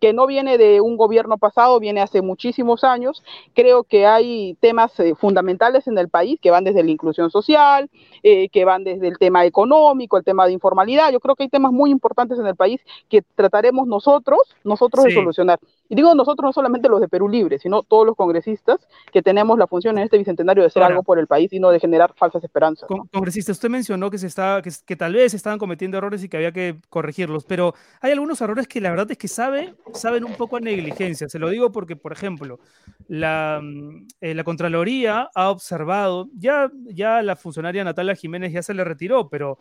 [0.00, 3.22] que no viene de un gobierno pasado, viene hace muchísimos años.
[3.54, 7.90] Creo que hay temas eh, fundamentales en el país que van desde la inclusión social,
[8.22, 11.12] eh, que van desde el tema económico, el tema de informalidad.
[11.12, 15.12] Yo creo que hay temas muy importantes en el país que trataremos nosotros, nosotros de
[15.12, 15.58] solucionar.
[15.88, 18.78] Y digo nosotros no solamente los de Perú Libre, sino todos los congresistas
[19.12, 21.70] que tenemos la función en este bicentenario de hacer algo por el país y no
[21.70, 22.88] de generar falsas esperanzas.
[23.12, 26.36] Congresista, usted mencionó que, se está, que, que, tal vez estaban cometiendo errores y que
[26.36, 30.34] había que corregirlos, pero hay algunos errores que la verdad es que sabe, saben un
[30.34, 31.28] poco a negligencia.
[31.28, 32.60] Se lo digo porque, por ejemplo,
[33.08, 38.74] la, mm, eh, la Contraloría ha observado, ya, ya la funcionaria Natalia Jiménez ya se
[38.74, 39.58] le retiró, pero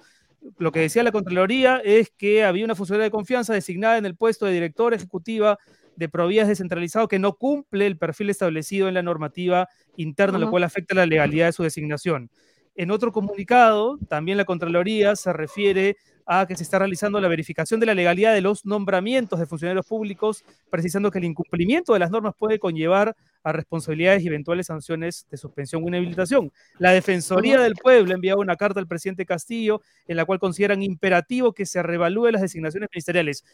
[0.57, 4.15] lo que decía la Contraloría es que había una funcionaria de confianza designada en el
[4.15, 5.57] puesto de directora ejecutiva
[5.95, 10.63] de Provías descentralizado que no cumple el perfil establecido en la normativa interna, lo cual
[10.63, 12.29] afecta la legalidad de su designación.
[12.75, 17.79] En otro comunicado, también la Contraloría se refiere a que se está realizando la verificación
[17.79, 22.11] de la legalidad de los nombramientos de funcionarios públicos, precisando que el incumplimiento de las
[22.11, 26.51] normas puede conllevar a responsabilidades y eventuales sanciones de suspensión o inhabilitación.
[26.79, 30.83] La Defensoría del Pueblo ha enviado una carta al presidente Castillo en la cual consideran
[30.83, 33.45] imperativo que se revalúe las designaciones ministeriales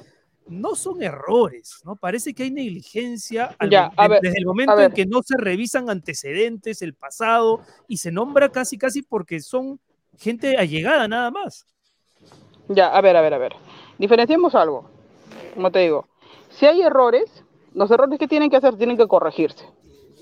[0.47, 1.95] no son errores, ¿no?
[1.95, 3.55] Parece que hay negligencia
[4.21, 8.77] desde el momento en que no se revisan antecedentes, el pasado, y se nombra casi,
[8.77, 9.79] casi porque son
[10.17, 11.65] gente allegada nada más.
[12.69, 13.55] Ya, a ver, a ver, a ver.
[13.97, 14.85] Diferenciemos algo.
[15.53, 16.07] Como te digo,
[16.49, 19.67] si hay errores, los errores que tienen que hacer tienen que corregirse.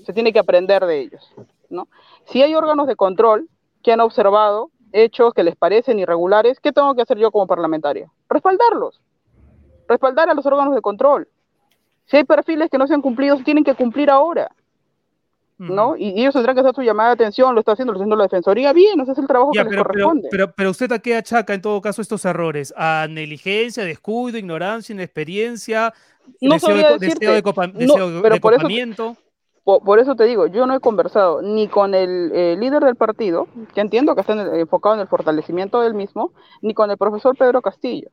[0.04, 1.32] Se tiene que aprender de ellos,
[1.70, 1.88] ¿no?
[2.26, 3.48] Si hay órganos de control
[3.82, 8.12] que han observado hechos que les parecen irregulares, ¿qué tengo que hacer yo como parlamentario?
[8.28, 9.00] Respaldarlos
[9.92, 11.28] respaldar a los órganos de control.
[12.06, 14.50] Si hay perfiles que no se han cumplido, se tienen que cumplir ahora.
[15.70, 15.96] ¿No?
[15.96, 18.16] Y, ellos tendrán que hacer su llamada de atención, lo está haciendo, lo está haciendo
[18.16, 20.28] la Defensoría, bien, ese es el trabajo que les corresponde.
[20.30, 22.72] Pero, pero, usted a qué achaca en todo caso estos errores?
[22.76, 25.92] ¿A negligencia, descuido, ignorancia, inexperiencia,
[26.40, 27.68] no deseo, de, deseo de, copa,
[28.40, 29.16] por Eso,
[29.64, 33.46] por, eso te digo, yo no he conversado ni con el eh, líder del partido,
[33.74, 37.62] que entiendo que está enfocado en el fortalecimiento del mismo, ni con el profesor Pedro
[37.62, 38.08] Castillo.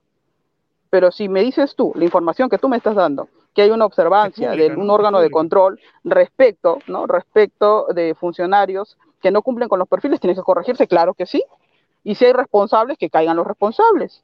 [0.92, 3.86] Pero si me dices tú, la información que tú me estás dando, que hay una
[3.86, 7.08] observancia de un órgano de control respecto, ¿no?
[7.08, 11.44] Respecto de funcionarios que no cumplen con los perfiles, tiene que corregirse, claro que sí.
[12.06, 14.24] Y si hay responsables, que caigan los responsables.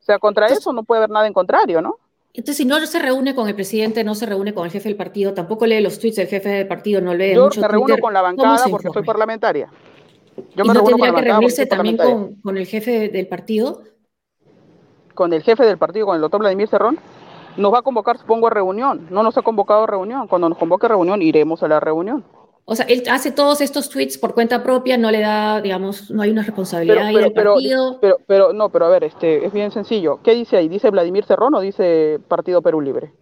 [0.00, 1.96] O sea, contra eso no puede haber nada en contrario, ¿no?
[2.32, 4.96] Entonces, si no se reúne con el presidente, no se reúne con el jefe del
[4.96, 8.14] partido, tampoco lee los tweets del jefe del partido, no lee Yo me reúno con
[8.14, 9.68] la bancada porque soy parlamentaria.
[10.54, 13.82] Yo me ¿Y no tendría que reunirse también con, con, el jefe del partido
[15.12, 17.00] con el jefe del partido, con el doctor Vladimir Cerrón,
[17.56, 19.06] nos va a convocar, supongo, a reunión.
[19.10, 20.28] No nos ha convocado a reunión.
[20.28, 22.24] Cuando nos convoque a reunión, iremos a la reunión.
[22.68, 26.22] O sea, él hace todos estos tweets por cuenta propia, no le da, digamos, no
[26.22, 27.98] hay una responsabilidad ahí del partido.
[28.00, 30.20] Pero, pero, no, pero a ver, este, es bien sencillo.
[30.22, 30.68] ¿Qué dice ahí?
[30.68, 33.12] ¿Dice Vladimir Cerrón o dice Partido Perú Libre?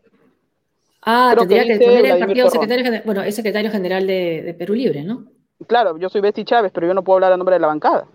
[1.03, 5.25] Ah, tendría que, poner el partido secretario, bueno, es secretario general de, Perú Libre, ¿no?
[5.66, 8.07] Claro, yo soy Betty Chávez, pero yo no puedo hablar a nombre de la bancada.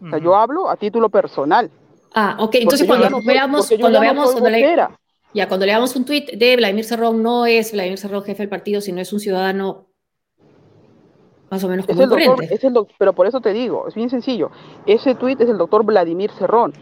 [0.00, 1.68] O sea, yo hablo a título personal.
[2.14, 2.54] Ah, ok.
[2.54, 4.88] Entonces cuando veamos, cuando veamos, cuando le,
[5.32, 8.80] ya, cuando leamos un tuit de Vladimir Cerrón, no es Vladimir Cerrón jefe del partido,
[8.80, 9.86] sino es un ciudadano
[11.50, 12.48] más o menos como corriente.
[12.98, 14.50] pero por eso te digo, es bien sencillo.
[14.86, 16.72] Ese tuit es el doctor Vladimir Cerrón.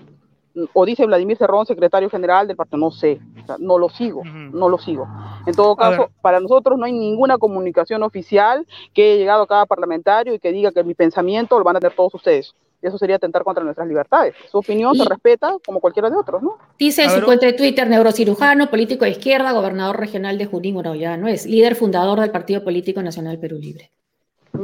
[0.72, 3.20] O dice Vladimir Cerrón, secretario general del partido, no sé,
[3.60, 5.06] no lo sigo, no lo sigo.
[5.46, 9.66] En todo caso, para nosotros no hay ninguna comunicación oficial que haya llegado a cada
[9.66, 13.16] parlamentario y que diga que mi pensamiento lo van a tener todos ustedes eso sería
[13.16, 14.34] atentar contra nuestras libertades.
[14.50, 16.58] Su opinión se respeta como cualquiera de otros, ¿no?
[16.78, 21.28] Dice en su cuenta de Twitter, neurocirujano, político de izquierda, gobernador regional de Junín, no
[21.28, 23.90] es líder fundador del Partido Político Nacional Perú Libre.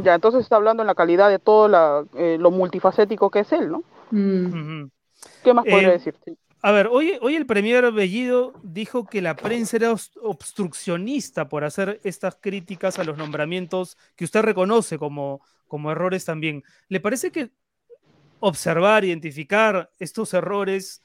[0.02, 3.70] Ya, entonces está hablando en la calidad de todo eh, lo multifacético que es él,
[3.70, 3.84] ¿no?
[4.10, 4.86] Mm.
[5.42, 6.14] ¿Qué más podría eh, decir?
[6.62, 12.00] A ver, hoy, hoy el premier Bellido dijo que la prensa era obstruccionista por hacer
[12.04, 16.64] estas críticas a los nombramientos que usted reconoce como, como errores también.
[16.88, 17.50] ¿Le parece que
[18.41, 21.03] observar, identificar estos errores,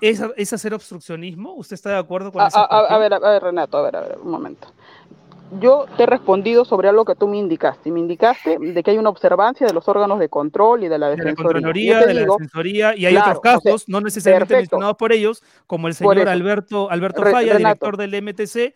[0.00, 1.54] ¿es, hacer obstruccionismo?
[1.54, 2.58] ¿Usted está de acuerdo con eso?
[2.58, 4.68] A, ver, a ver, Renato, a ver, a ver, un momento.
[5.60, 7.90] Yo te he respondido sobre algo que tú me indicaste.
[7.92, 11.10] Me indicaste de que hay una observancia de los órganos de control y de la
[11.10, 12.00] defensoría.
[12.00, 15.86] De la, de la defensoría, y hay otros casos, no necesariamente mencionados por ellos, como
[15.86, 18.74] el señor Alberto, Alberto Falla, director del MTC,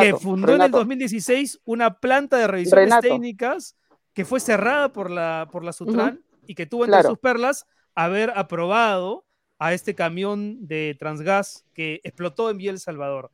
[0.00, 3.76] que fundó en el 2016 una planta de revisiones técnicas
[4.12, 8.32] que fue cerrada por la, por la Sutran y que tuvo entre sus perlas haber
[8.34, 9.24] aprobado
[9.58, 13.30] a este camión de Transgas que explotó en Vía El Salvador.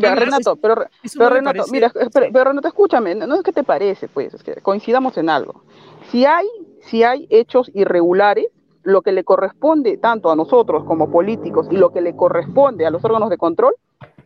[0.00, 0.86] Renato, pero,
[1.30, 5.30] Renato, mira, pero, Renato, escúchame, no es que te parece, pues, es que coincidamos en
[5.30, 5.64] algo.
[6.10, 6.46] Si hay,
[6.82, 8.46] si hay hechos irregulares,
[8.82, 12.90] lo que le corresponde tanto a nosotros como políticos y lo que le corresponde a
[12.90, 13.74] los órganos de control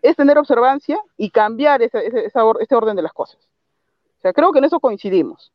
[0.01, 3.39] es tener observancia y cambiar ese, ese, ese orden de las cosas.
[4.19, 5.53] O sea, creo que en eso coincidimos.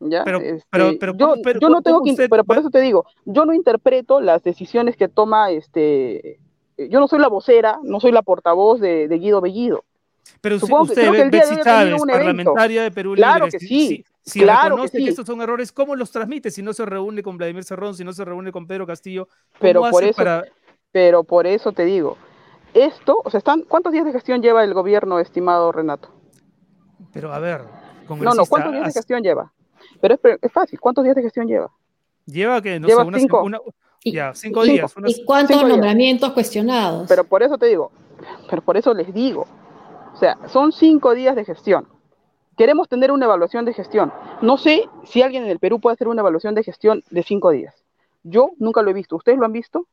[0.00, 0.24] ¿Ya?
[0.24, 3.54] Pero, este, pero, yo, yo, no tengo que, pero por eso te digo, yo no
[3.54, 6.40] interpreto las decisiones que toma este,
[6.88, 9.84] yo no soy la vocera, no soy la portavoz de, de Guido Bellido.
[10.40, 14.04] Pero Supongo usted, que, Betsy Chávez, parlamentaria de Perú claro que sí.
[14.22, 16.50] Si, claro reconoce que, estos son errores, ¿cómo los transmite?
[16.50, 19.28] Si no se reúne con Vladimir Cerrón, si no se reúne con Pedro Castillo,
[19.58, 20.22] pero por eso,
[20.92, 22.16] pero por eso te digo,
[22.74, 26.10] esto, o sea, están, ¿cuántos días de gestión lleva el gobierno, estimado Renato?
[27.12, 27.62] Pero a ver,
[28.08, 29.52] no, no, ¿cuántos días de gestión lleva?
[30.00, 31.70] Pero es, fácil, ¿cuántos días de gestión lleva?
[32.26, 33.44] Lleva que no lleva sé, cinco.
[34.04, 34.94] ya, cinco, días.
[35.06, 37.08] ¿Y cuántos nombramientos cuestionados?
[37.08, 37.90] Pero por eso te digo,
[38.48, 39.46] pero por eso les digo,
[40.12, 41.86] o sea, son cinco días de gestión.
[42.56, 44.12] Queremos tener una evaluación de gestión.
[44.42, 47.50] No sé si alguien en el Perú puede hacer una evaluación de gestión de cinco
[47.50, 47.74] días.
[48.22, 49.16] Yo nunca lo he visto.
[49.16, 49.86] ¿Ustedes lo han visto?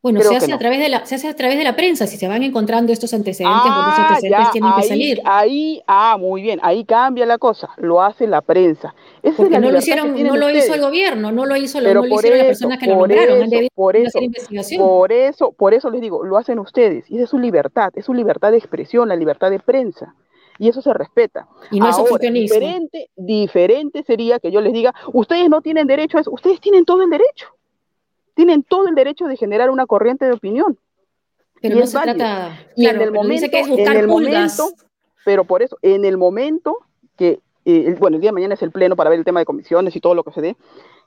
[0.00, 2.16] Bueno, se hace, a través de la, se hace a través de la prensa, si
[2.16, 5.20] se van encontrando estos antecedentes, ah, los antecedentes tienen que salir.
[5.24, 8.94] Ahí, ah, muy bien, ahí cambia la cosa, lo hace la prensa.
[9.36, 12.38] Porque no lo hicieron, no lo hizo el gobierno, no lo hizo, no lo hicieron
[12.38, 14.80] las personas que lo nombraron, han por eso, hacer investigación.
[14.80, 18.14] Por eso, por eso les digo, lo hacen ustedes, y es su libertad, es su
[18.14, 20.14] libertad de expresión, la libertad de prensa
[20.60, 21.46] y eso se respeta.
[21.70, 21.96] Y no es
[22.32, 26.84] diferente, diferente sería que yo les diga, ustedes no tienen derecho a eso, ustedes tienen
[26.84, 27.57] todo el derecho
[28.38, 30.78] tienen todo el derecho de generar una corriente de opinión.
[31.60, 34.68] Pero no se trata, y en el momento, que es en el momento,
[35.24, 36.78] pero por eso, en el momento
[37.16, 39.44] que, eh, bueno, el día de mañana es el pleno para ver el tema de
[39.44, 40.56] comisiones y todo lo que se dé,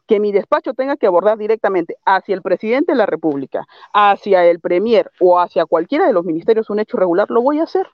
[0.07, 4.59] que mi despacho tenga que abordar directamente hacia el presidente de la República, hacia el
[4.59, 7.87] premier o hacia cualquiera de los ministerios un hecho regular, lo voy a hacer.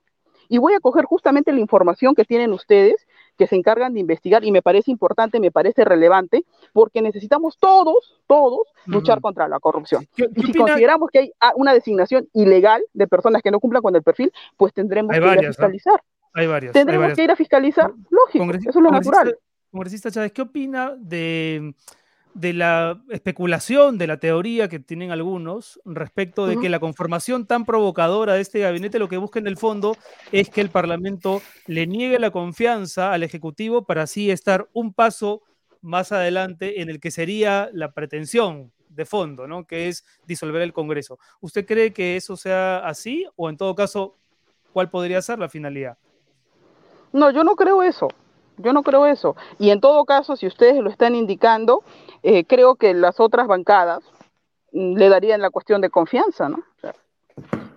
[0.49, 3.06] Y voy a coger justamente la información que tienen ustedes
[3.37, 8.21] que se encargan de investigar y me parece importante, me parece relevante, porque necesitamos todos,
[8.27, 10.07] todos, luchar contra la corrupción.
[10.35, 14.03] y si consideramos que hay una designación ilegal de personas que no cumplan con el
[14.03, 16.01] perfil, pues tendremos que ir a fiscalizar.
[16.33, 16.73] Hay varias.
[16.73, 19.37] Tendremos que ir a fiscalizar, lógico, eso es lo natural.
[19.71, 21.73] Congresista Chávez, ¿qué opina de
[22.37, 27.65] de la especulación, de la teoría que tienen algunos respecto de que la conformación tan
[27.65, 29.97] provocadora de este gabinete lo que busca en el fondo
[30.31, 35.41] es que el Parlamento le niegue la confianza al Ejecutivo para así estar un paso
[35.81, 39.65] más adelante en el que sería la pretensión de fondo, ¿no?
[39.65, 41.17] que es disolver el Congreso.
[41.41, 44.15] ¿Usted cree que eso sea así o en todo caso,
[44.73, 45.97] cuál podría ser la finalidad?
[47.13, 48.09] No, yo no creo eso.
[48.57, 49.35] Yo no creo eso.
[49.59, 51.83] Y en todo caso, si ustedes lo están indicando,
[52.23, 54.03] eh, creo que las otras bancadas
[54.71, 56.63] mm, le darían la cuestión de confianza, ¿no?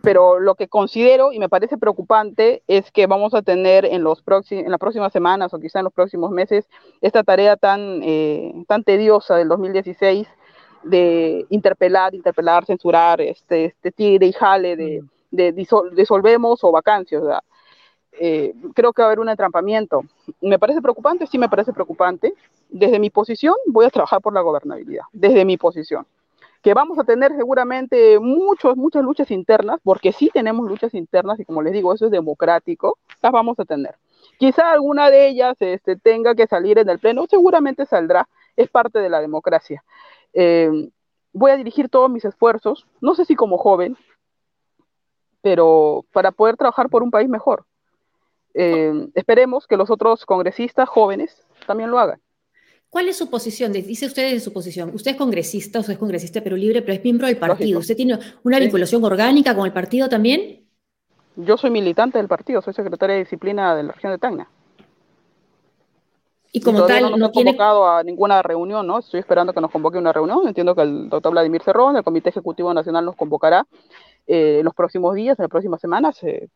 [0.02, 4.22] pero lo que considero y me parece preocupante es que vamos a tener en, los
[4.50, 6.68] en las próximas semanas o quizá en los próximos meses
[7.00, 10.26] esta tarea tan, eh, tan tediosa del 2016
[10.82, 17.22] de interpelar, interpelar, censurar, este, este tigre y jale de, de disolvemos o vacancias.
[18.12, 20.02] Eh, creo que va a haber un entrampamiento.
[20.40, 21.26] ¿Me parece preocupante?
[21.26, 22.34] Sí, me parece preocupante.
[22.68, 26.06] Desde mi posición voy a trabajar por la gobernabilidad, desde mi posición.
[26.62, 31.44] Que vamos a tener seguramente muchos, muchas luchas internas, porque sí tenemos luchas internas y
[31.44, 33.94] como les digo, eso es democrático, las vamos a tener.
[34.38, 38.98] Quizá alguna de ellas este, tenga que salir en el Pleno, seguramente saldrá, es parte
[38.98, 39.82] de la democracia.
[40.34, 40.90] Eh,
[41.32, 43.96] voy a dirigir todos mis esfuerzos, no sé si como joven,
[45.42, 47.64] pero para poder trabajar por un país mejor.
[48.54, 52.20] Eh, esperemos que los otros congresistas jóvenes también lo hagan.
[52.90, 53.72] ¿Cuál es su posición?
[53.72, 54.90] Dice usted de su posición.
[54.92, 57.78] Usted es congresista, usted es congresista Perú Libre, pero es miembro del partido.
[57.78, 60.66] ¿Usted tiene una vinculación orgánica con el partido también?
[61.36, 64.48] Yo soy militante del partido, soy secretaria de disciplina de la región de Tacna.
[66.52, 68.98] Y como tal, no, no convocado a ninguna reunión, ¿no?
[68.98, 70.48] Estoy esperando que nos convoque una reunión.
[70.48, 73.68] Entiendo que el doctor Vladimir Cerrón, el Comité Ejecutivo Nacional, nos convocará
[74.26, 76.20] eh, en los próximos días, en las próximas semanas.
[76.24, 76.48] Eh,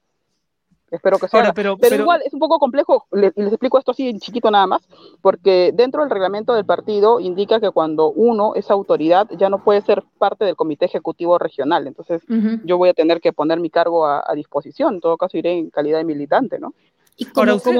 [0.94, 1.52] Espero que sea.
[1.52, 4.82] pero, igual es un poco complejo, les, les, explico esto así en chiquito nada más,
[5.20, 9.82] porque dentro del reglamento del partido indica que cuando uno es autoridad ya no puede
[9.82, 11.86] ser parte del comité ejecutivo regional.
[11.86, 12.22] Entonces
[12.64, 14.94] yo voy a tener que poner mi cargo a, disposición.
[14.94, 16.74] En todo caso iré en calidad de militante, ¿no?
[17.16, 17.76] ¿Y Ahora, usted,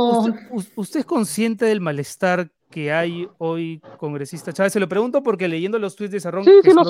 [0.77, 4.73] usted, es consciente del malestar que hay hoy, congresista Chávez?
[4.73, 6.87] Se lo pregunto porque leyendo los tweets de Sarrón, que, son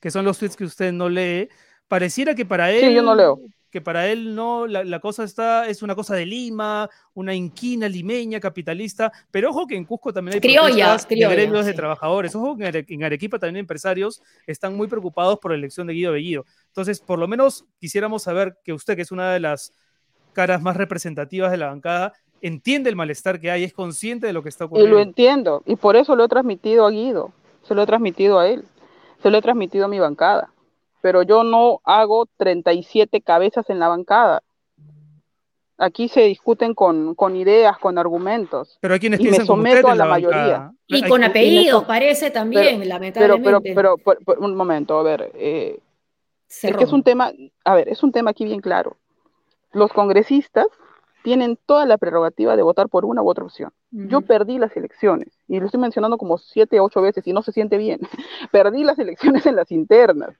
[0.00, 1.48] que, son los tweets que usted no lee,
[1.88, 2.80] pareciera que para él...
[2.80, 3.40] Sí, yo no leo
[3.70, 8.40] que para él no, la, cosa está, es una cosa de Lima, una inquina limeña,
[8.40, 12.84] capitalista, pero ojo que en Cusco también hay criollas, de gremios de trabajadores, ojo que
[12.88, 16.44] en Arequipa también empresarios están muy preocupados por la elección de Guido Bellido.
[16.66, 19.72] Entonces, por lo menos quisiéramos saber que usted, que es una de las
[20.32, 24.42] caras más representativas de la bancada, entiende el malestar que hay, es consciente de lo
[24.42, 24.90] que está ocurriendo.
[24.90, 28.40] Y lo entiendo, y por eso lo he transmitido a Guido, se lo he transmitido
[28.40, 28.64] a él,
[29.22, 30.50] se lo he transmitido a mi bancada
[31.00, 34.42] pero yo no hago 37 cabezas en la bancada.
[35.78, 38.76] Aquí se discuten con, ideas, con argumentos.
[38.80, 40.72] Pero hay quienes y me someto a la, mayoría.
[40.86, 43.72] Y con apellidos, parece también, lamentablemente.
[43.74, 45.30] Pero, pero, un momento, a ver.
[45.34, 45.78] Eh,
[46.50, 47.32] es que es un tema,
[47.64, 48.96] a ver, es un tema aquí bien claro.
[49.72, 50.66] Los congresistas
[51.22, 53.70] tienen toda la prerrogativa de votar por una u otra opción.
[53.90, 57.52] Yo perdí las elecciones, y lo estoy mencionando como siete, ocho veces, y no se
[57.52, 58.00] siente bien.
[58.52, 60.30] perdí las elecciones en las internas.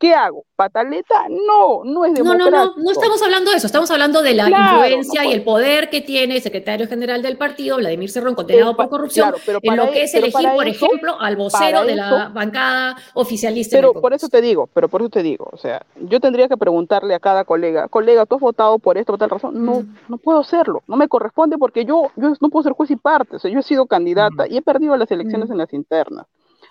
[0.00, 0.46] ¿Qué hago?
[0.56, 1.26] ¿Pataleta?
[1.28, 2.50] No, no es democrático.
[2.50, 5.44] No, no, no, no estamos hablando de eso, estamos hablando de la influencia y el
[5.44, 9.90] poder que tiene el secretario general del partido, Vladimir Cerrón, condenado por corrupción, en lo
[9.90, 13.76] que es elegir, por ejemplo, al vocero de la bancada oficialista.
[13.76, 16.56] Pero por eso te digo, pero por eso te digo, o sea, yo tendría que
[16.56, 19.66] preguntarle a cada colega, colega, ¿tú has votado por esto, por tal razón?
[19.66, 22.96] No, no puedo hacerlo, no me corresponde porque yo, yo no puedo ser juez y
[22.96, 26.24] parte, o sea, yo he sido candidata y he perdido las elecciones en las internas.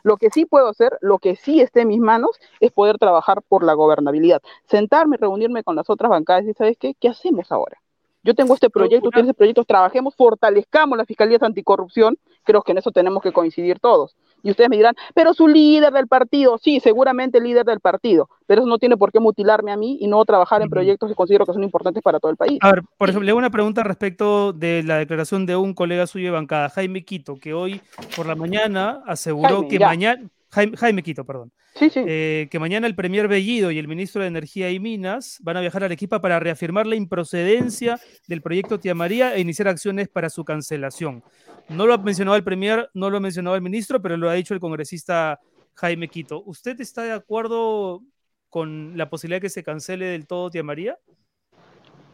[0.04, 3.42] Lo que sí puedo hacer, lo que sí esté en mis manos, es poder trabajar
[3.42, 4.42] por la gobernabilidad.
[4.66, 6.96] Sentarme, reunirme con las otras bancadas y, ¿sabes qué?
[7.00, 7.78] ¿Qué hacemos ahora?
[8.22, 12.80] Yo tengo este proyecto, tienes este proyecto, trabajemos, fortalezcamos las fiscalías anticorrupción, creo que en
[12.80, 14.18] eso tenemos que coincidir todos.
[14.44, 18.62] Y ustedes me dirán, pero su líder del partido, sí, seguramente líder del partido, pero
[18.62, 21.46] eso no tiene por qué mutilarme a mí y no trabajar en proyectos que considero
[21.46, 22.60] que son importantes para todo el país.
[22.62, 26.08] A ver, por ejemplo, le hago una pregunta respecto de la declaración de un colega
[26.08, 27.82] suyo de bancada, Jaime Quito, que hoy
[28.16, 32.04] por la mañana aseguró que mañana, Jaime, Quito, perdón, sí, sí.
[32.08, 35.62] Eh, que mañana el Premier Bellido y el ministro de Energía y Minas van a
[35.62, 40.30] viajar a Arequipa para reafirmar la improcedencia del proyecto Tía María e iniciar acciones para
[40.30, 41.24] su cancelación.
[41.70, 44.34] No lo ha mencionado el Premier, no lo ha mencionado el ministro, pero lo ha
[44.34, 45.40] dicho el congresista
[45.76, 46.42] Jaime Quito.
[46.46, 48.02] ¿Usted está de acuerdo
[48.50, 50.98] con la posibilidad de que se cancele del todo Tía María?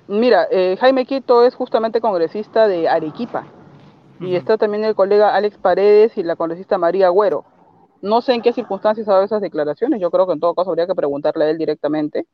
[0.08, 3.48] Mira, eh, Jaime Quito es justamente congresista de Arequipa.
[4.20, 7.44] Y está también el colega Alex Paredes y la congresista María Agüero.
[8.06, 10.00] No sé en qué circunstancias ha dado esas declaraciones.
[10.00, 12.28] Yo creo que en todo caso habría que preguntarle a él directamente.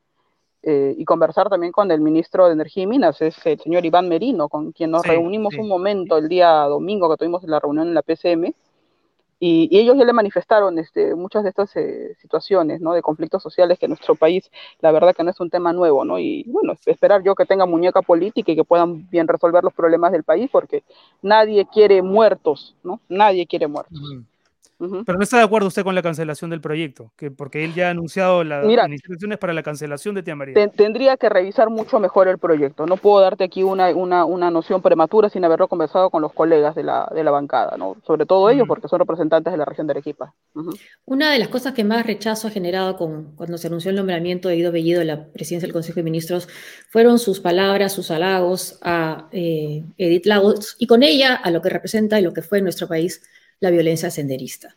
[0.64, 4.10] Eh, y conversar también con el ministro de Energía y Minas, es el señor Iván
[4.10, 7.94] Merino, con quien nos reunimos un momento el día domingo que tuvimos la reunión en
[7.94, 8.54] la PCM,
[9.40, 12.94] y, ellos ya le manifestaron este, muchas de estas eh, situaciones ¿no?
[12.94, 14.52] de conflictos sociales que en nuestro país,
[14.82, 16.20] la verdad que no es un tema nuevo, ¿no?
[16.20, 20.12] y bueno, esperar yo que tenga muñeca política y que puedan bien resolver los problemas
[20.12, 20.84] del país, porque
[21.24, 23.00] nadie quiere muertos, ¿no?
[23.10, 24.00] Nadie quiere muertos.
[25.06, 27.88] Pero no está de acuerdo usted con la cancelación del proyecto, que porque él ya
[27.88, 30.70] ha anunciado las instrucciones para la cancelación de Tía María.
[30.70, 32.86] tendría que revisar mucho mejor el proyecto.
[32.86, 36.76] No puedo darte aquí una, una, una noción prematura sin haberlo conversado con los colegas
[36.76, 37.98] de la, de la bancada, ¿no?
[38.06, 40.34] Sobre todo ellos, porque son representantes de la región de Arequipa.
[41.06, 44.50] Una de las cosas que más rechazo ha generado con, cuando se anunció el nombramiento
[44.50, 46.48] de Guido Bellido de la presidencia del Consejo de Ministros
[46.90, 51.70] fueron sus palabras, sus halagos a eh, Edith Lagos y con ella a lo que
[51.70, 53.22] representa y lo que fue en nuestro país
[53.62, 54.76] la violencia senderista.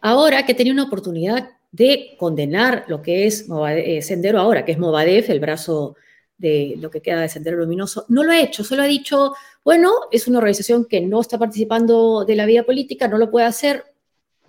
[0.00, 4.78] Ahora que tenía una oportunidad de condenar lo que es eh, Sendero ahora, que es
[4.78, 5.96] Movadef, el brazo
[6.38, 9.34] de lo que queda de Sendero Luminoso, no lo ha hecho, solo ha dicho,
[9.64, 13.46] bueno, es una organización que no está participando de la vida política, no lo puede
[13.46, 13.84] hacer,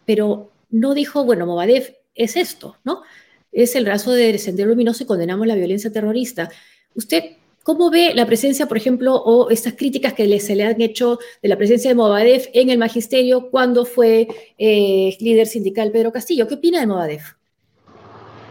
[0.06, 3.04] pero no dijo, bueno, Movadef es esto, ¿no?
[3.52, 6.50] Es el brazo de Sendero Luminoso y condenamos la violencia terrorista.
[6.94, 7.38] ¿Usted
[7.68, 11.50] ¿Cómo ve la presencia, por ejemplo, o estas críticas que se le han hecho de
[11.50, 16.48] la presencia de Movadef en el magisterio cuando fue eh, líder sindical Pedro Castillo?
[16.48, 17.34] ¿Qué opina de Movadef?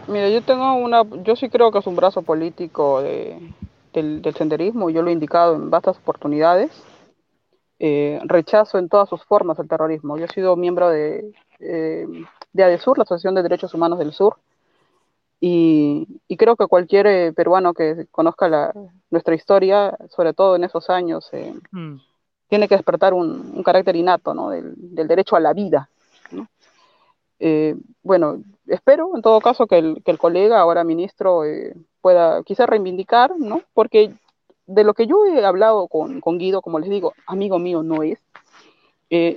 [0.07, 5.01] Mira, yo tengo una, yo sí creo que es un brazo político del, senderismo, yo
[5.01, 6.69] lo he indicado en vastas oportunidades.
[7.79, 10.19] Eh, rechazo en todas sus formas el terrorismo.
[10.19, 12.05] Yo he sido miembro de, eh,
[12.53, 14.37] de ADESUR, la Asociación de Derechos Humanos del Sur,
[15.39, 16.07] y,
[16.37, 18.73] creo que cualquier eh, peruano que conozca la,
[19.11, 21.95] nuestra historia, sobre todo en esos años, eh, mm.
[22.49, 24.49] tiene que despertar un, carácter innato ¿no?
[24.49, 24.75] del,
[25.07, 25.89] derecho a la vida.
[27.39, 31.43] Eh, bueno, espero en todo caso que el, que el colega, ahora ministro,
[32.01, 33.61] pueda quizás reivindicar, ¿no?
[33.75, 34.13] porque
[34.65, 38.01] de lo que yo he hablado con, con Guido, como les digo, amigo mío no
[38.01, 38.19] es,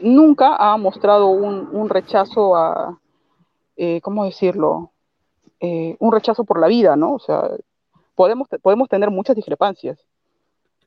[0.02, 2.98] nunca ha mostrado un, un rechazo a,
[4.02, 4.92] ¿cómo decirlo?
[5.60, 7.14] Eh, un rechazo por la vida, ¿no?
[7.14, 7.50] O sea,
[8.14, 9.98] podemos, podemos tener muchas discrepancias,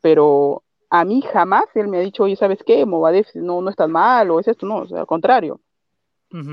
[0.02, 2.86] pero a mí jamás él me ha dicho, oye, ¿sabes qué?
[2.86, 5.60] Movadef no, no es tan mal, o es esto, no, o sea, al contrario.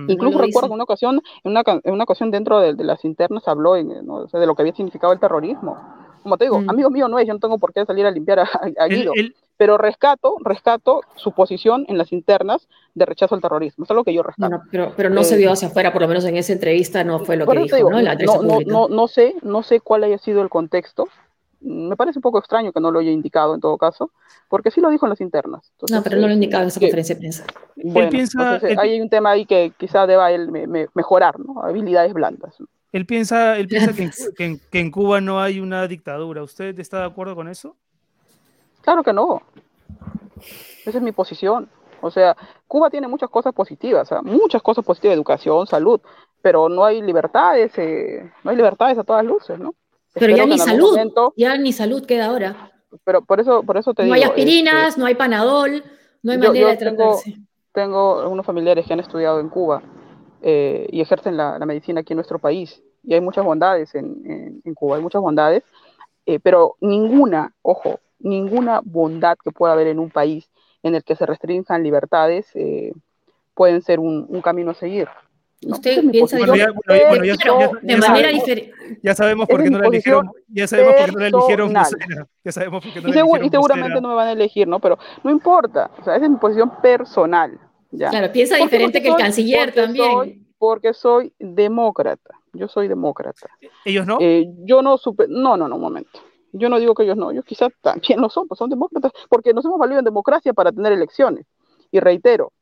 [0.09, 4.47] Incluso recuerdo una ocasión, en una, en una ocasión dentro de, las internas habló de
[4.47, 5.79] lo que había significado el terrorismo.
[6.23, 6.71] Como te digo, Mm.
[6.71, 9.01] amigo mío no es, yo no tengo por qué salir a limpiar a, a Él-
[9.01, 13.85] Guido, él- pero rescato, rescato su posición en las internas de rechazo al terrorismo.
[13.85, 14.49] Eso es lo que yo rescato.
[14.49, 17.05] Bueno, pero, pero no se Eh, vio hacia afuera, por lo menos en esa entrevista
[17.05, 18.01] no fue lo que dijo, digo, ¿no?
[18.01, 21.09] La no, no, no, no sé, no sé cuál haya sido el contexto.
[21.61, 24.13] Me parece un poco extraño que no lo haya indicado en todo caso,
[24.49, 25.71] porque sí lo dijo en las internas.
[25.73, 27.45] Entonces, No, pero no lo eh, indicaba en esa que- conferencia de prensa.
[27.77, 31.39] Bueno, piensa- entonces, él- hay un tema ahí que quizá deba él me- me- mejorar,
[31.39, 31.61] ¿no?
[31.63, 32.57] Habilidades blandas.
[32.93, 36.43] Él piensa, él piensa que, en, que en- que en Cuba no hay una dictadura.
[36.43, 37.77] ¿Usted está de acuerdo con eso?
[38.83, 39.43] Claro que no.
[40.87, 41.69] Esa es mi posición.
[42.01, 46.01] O sea, Cuba tiene muchas cosas positivas, muchas cosas positivas, educación, salud,
[46.41, 49.75] pero no hay libertades, eh, no hay libertades a todas luces, ¿no?
[50.15, 52.73] Pero Espero ya ni salud, momento- ya ni salud queda ahora.
[53.05, 54.15] pero por eso, por eso te No digo.
[54.15, 55.85] hay aspirinas, este, no hay panadol,
[56.23, 57.37] no hay yo- manera yo de tengo- tratarse.
[57.73, 59.83] tengo algunos familiares que han estudiado en Cuba
[60.43, 62.83] eh, y ejercen la, la medicina aquí en nuestro país.
[63.05, 65.63] Y hay muchas bondades en, en- en Cuba, hay muchas bondades,
[66.25, 70.49] eh, pero ninguna, ojo, ninguna bondad que pueda haber en un país
[70.83, 72.93] en el que se restrinjan libertades eh,
[73.55, 75.09] pueden ser un, un camino a seguir.
[75.63, 75.75] ¿no?
[75.75, 78.45] ¿Usted Esa es mi piensa Bueno, ya- bueno, bueno, ya- Pero ya- de manera sabemos.
[78.47, 78.75] diferente.
[79.03, 80.31] Ya sabemos por qué no la eligieron.
[80.49, 81.73] Ya sabemos por qué no la eligieron.
[82.45, 84.33] Ya sabemos por qué no Y, la segu- y eligieron seguramente no me van a
[84.33, 84.79] elegir, ¿no?
[84.81, 87.59] Pero no importa, o sea, esa es mi posición personal.
[87.91, 88.09] ¿ya?
[88.09, 88.77] Claro, piensa ¿Por qué?
[88.79, 90.11] diferente Porque que el soy- canciller porque también.
[90.13, 92.35] soy- porque soy demócrata.
[92.53, 93.49] Yo soy demócrata.
[93.85, 94.17] ¿Ellos no?
[94.21, 95.27] Eh, yo no supe.
[95.29, 96.21] No, no, no, un momento.
[96.53, 97.31] Yo no digo que ellos no.
[97.31, 99.13] Ellos quizás también lo son, pues son demócratas.
[99.29, 101.47] Porque nos hemos valido en democracia para tener elecciones.
[101.91, 102.53] Y reitero.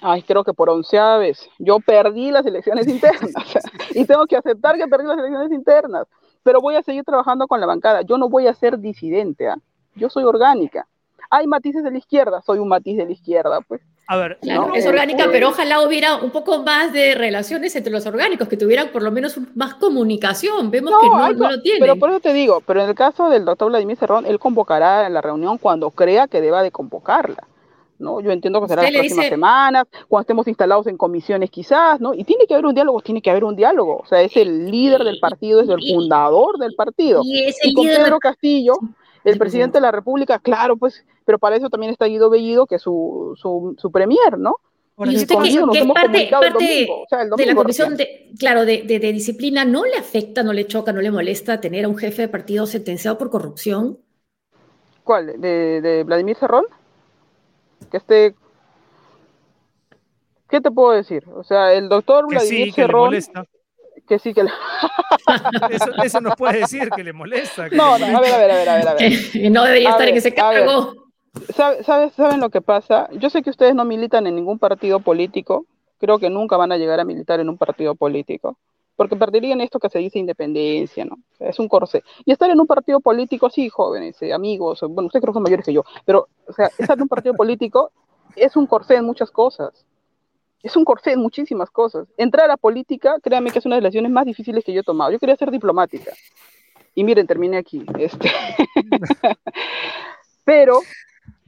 [0.00, 1.48] Ay, creo que por onceava vez.
[1.58, 3.32] Yo perdí las elecciones internas.
[3.94, 6.06] y tengo que aceptar que perdí las elecciones internas.
[6.42, 8.02] Pero voy a seguir trabajando con la bancada.
[8.02, 9.48] Yo no voy a ser disidente.
[9.48, 9.56] ¿ah?
[9.94, 10.88] Yo soy orgánica.
[11.30, 12.42] Hay matices de la izquierda.
[12.42, 13.80] Soy un matiz de la izquierda, pues.
[14.08, 14.74] A ver, Claro, ¿no?
[14.74, 18.88] es orgánica, pero ojalá hubiera un poco más de relaciones entre los orgánicos, que tuvieran
[18.88, 20.70] por lo menos más comunicación.
[20.70, 21.80] Vemos que no, no lo tienen.
[21.80, 25.08] Pero por eso te digo, pero en el caso del doctor Vladimir Cerrón, él convocará
[25.08, 27.46] la reunión cuando crea que deba de convocarla.
[27.98, 28.20] ¿no?
[28.20, 32.12] Yo entiendo que será las próximas dice- semanas, cuando estemos instalados en comisiones quizás, ¿no?
[32.14, 33.98] Y tiene que haber un diálogo, tiene que haber un diálogo.
[34.02, 37.22] O sea, es el líder del partido, es el fundador del partido.
[37.24, 38.74] y es el Y con líder Pedro Castillo,
[39.22, 42.76] el presidente de la República, claro, pues, pero para eso también está Guido Bellido, que
[42.76, 44.56] es su, su, su premier, ¿no?
[45.04, 47.96] Y usted que, que es hemos parte, parte domingo, o sea, el de la comisión
[47.96, 51.60] de, claro, de, de- de disciplina, ¿no le afecta, no le choca, no le molesta
[51.60, 53.98] tener a un jefe de partido sentenciado por corrupción?
[55.04, 55.40] ¿Cuál?
[55.40, 56.64] ¿De, de Vladimir Cerrón?
[57.90, 58.34] Que esté...
[60.48, 61.24] ¿Qué te puedo decir?
[61.34, 63.44] O sea, el doctor que Vladimir sí, que le Cerrón, molesta.
[64.08, 64.50] que sí que le...
[65.68, 67.70] Eso, eso nos puede decir que le molesta.
[67.70, 68.88] que No, le no, a ver, a ver, a ver, a ver.
[68.88, 69.12] A ver.
[69.50, 70.50] No debería A estar en ver, ese a
[71.34, 71.42] ver.
[71.46, 71.52] cargo.
[71.54, 73.08] ¿Sabe- ¿Sabes, ¿Saben lo que pasa?
[73.12, 75.66] Yo sé que ustedes no militan en ningún partido político.
[75.98, 78.56] Creo que nunca van a llegar a militar en un partido político.
[78.96, 81.16] Porque perderían esto que se dice independencia, ¿no?
[81.38, 82.02] Es un corsé.
[82.26, 85.42] Y estar en un partido político, sí, jóvenes, eh, amigos, bueno, ustedes creo que son
[85.42, 87.90] mayores que yo, pero, o sea, estar en un partido político
[88.36, 89.86] es un corsé en muchas cosas.
[90.62, 92.06] Es un corsé en muchísimas cosas.
[92.18, 94.84] Entrar a política, créanme que es una de las decisiones más difíciles que yo he
[94.84, 95.10] tomado.
[95.10, 96.12] Yo quería ser diplomática.
[96.94, 97.84] Y miren, terminé aquí.
[97.98, 98.30] Este.
[100.44, 100.80] Pero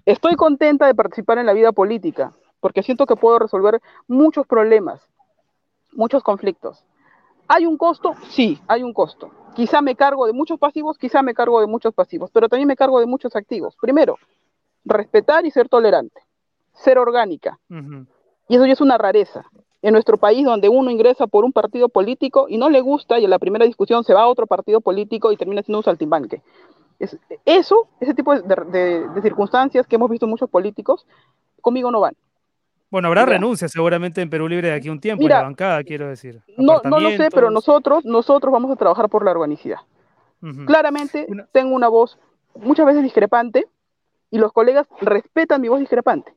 [0.07, 5.01] estoy contenta de participar en la vida política, porque siento que puedo resolver muchos problemas,
[5.93, 6.85] muchos conflictos.
[7.49, 8.15] ¿Hay un costo?
[8.31, 9.31] Sí, hay un costo.
[9.55, 12.77] Quizá me cargo de muchos pasivos, quizá me cargo de muchos pasivos, pero también me
[12.77, 13.77] cargo de muchos activos.
[13.81, 14.17] Primero,
[14.85, 16.21] respetar y ser tolerante,
[16.73, 17.59] ser orgánica.
[18.49, 19.45] Y eso ya es una rareza.
[19.83, 23.25] En nuestro país, donde uno ingresa por un partido político y no le gusta, y
[23.25, 26.43] en la primera discusión se va a otro partido político y termina siendo un saltimbanque.
[26.99, 31.07] Es- eso, ese tipo de, de- de circunstancias que hemos visto en muchos políticos,
[31.61, 32.15] conmigo no van.
[32.91, 35.83] Bueno, habrá renuncias seguramente en Perú Libre de aquí a un tiempo, en la bancada,
[35.83, 36.41] quiero decir.
[36.57, 39.79] No, no lo sé, pero nosotros, nosotros vamos a trabajar por la organicidad.
[40.67, 42.19] Claramente Una- tengo una voz
[42.55, 43.67] muchas veces discrepante
[44.31, 46.35] y los colegas respetan mi voz discrepante.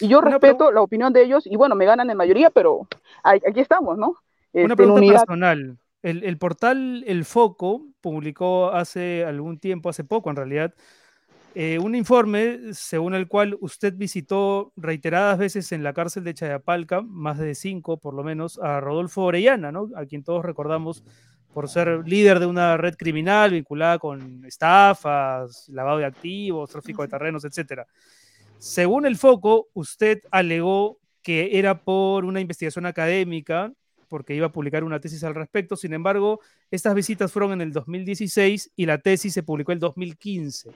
[0.00, 2.86] Y yo Una respeto la opinión de ellos y bueno, me ganan en mayoría, pero
[3.22, 4.14] aquí estamos, ¿no?
[4.54, 5.78] Este, Una en pregunta personal.
[6.02, 10.74] El, el portal El Foco publicó hace algún tiempo, hace poco en realidad,
[11.54, 17.02] eh, un informe según el cual usted visitó reiteradas veces en la cárcel de Chayapalca,
[17.02, 19.88] más de cinco por lo menos, a Rodolfo Orellana, ¿no?
[19.94, 21.04] a quien todos recordamos
[21.52, 27.08] por ser líder de una red criminal vinculada con estafas, lavado de activos, tráfico de
[27.08, 27.86] terrenos, etcétera.
[28.58, 33.70] Según el Foco, usted alegó que era por una investigación académica
[34.12, 35.74] porque iba a publicar una tesis al respecto.
[35.74, 36.40] Sin embargo,
[36.70, 40.70] estas visitas fueron en el 2016 y la tesis se publicó el 2015.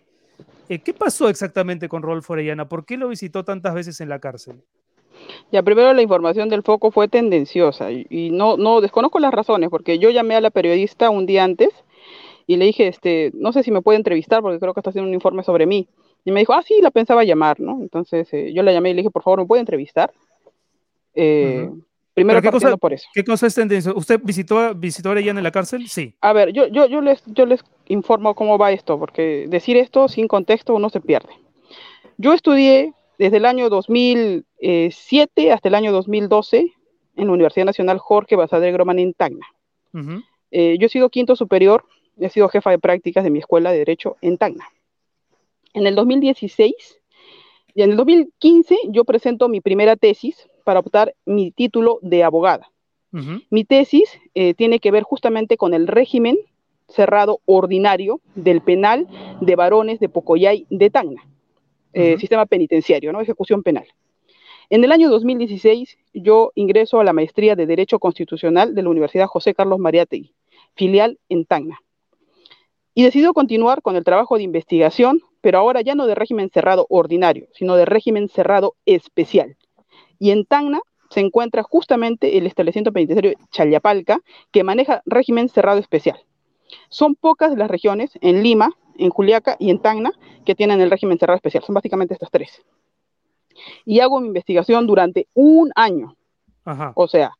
[0.71, 2.67] Eh, ¿Qué pasó exactamente con Rodolfo Orellana?
[2.67, 4.63] ¿Por qué lo visitó tantas veces en la cárcel?
[5.53, 9.69] Ya, primero la información del foco fue tendenciosa y, y no, no desconozco las razones,
[9.69, 11.69] porque yo llamé a la periodista un día antes
[12.47, 15.09] y le dije, este, no sé si me puede entrevistar porque creo que está haciendo
[15.09, 15.89] un informe sobre mí.
[16.25, 17.83] Y me dijo, ah, sí, la pensaba llamar, ¿no?
[17.83, 20.11] Entonces eh, yo la llamé y le dije, por favor, ¿me puede entrevistar?
[21.15, 21.71] Eh,
[22.17, 23.07] Primero ¿Pero qué cosa- por eso.
[23.13, 23.93] ¿Qué cosa es tendencia?
[23.95, 25.87] ¿Usted visitó, visitó a Orellana en la cárcel?
[25.87, 26.15] Sí.
[26.23, 30.09] A ver, yo, yo, yo, les, yo les informo cómo va esto, porque decir esto
[30.09, 31.29] sin contexto uno se pierde.
[32.17, 36.73] Yo estudié desde el año 2007 hasta el año 2012
[37.17, 39.47] en la Universidad Nacional Jorge Basadre Groman en Tacna.
[39.93, 40.23] Ujú.
[40.53, 41.85] Eh, yo he sido quinto superior,
[42.19, 44.67] he sido jefa de prácticas de mi escuela de Derecho en Tacna.
[45.75, 46.75] En el 2016
[47.75, 52.73] y en el 2015 yo presento mi primera tesis para optar mi título de abogada.
[53.51, 56.37] Mi tesis eh, tiene que ver justamente con el régimen
[56.89, 59.07] cerrado ordinario del penal
[59.41, 61.25] de varones de Pocoyay de Tacna,
[61.95, 63.21] eh, sistema penitenciario, ¿no?
[63.21, 63.87] ejecución penal.
[64.69, 69.29] En el año 2016 yo ingreso a la maestría de Derecho Constitucional de la Universidad
[69.29, 70.35] José Carlos Mariátegui,
[70.75, 71.79] filial en Tacna.
[72.93, 76.87] Y decido continuar con el trabajo de investigación, pero ahora ya no de régimen cerrado
[76.91, 79.57] ordinario, sino de régimen cerrado especial.
[80.19, 86.19] Y en Tacna se encuentra justamente el establecimiento penitenciario Chayapalca, que maneja régimen cerrado especial.
[86.89, 90.13] Son pocas las regiones, en Lima, en Juliaca y en Tacna,
[90.45, 91.63] que tienen el régimen cerrado especial.
[91.65, 92.63] Son básicamente estas tres.
[93.85, 96.17] Y hago mi investigación durante un año.
[96.65, 96.93] Ajá.
[96.95, 97.33] O sea,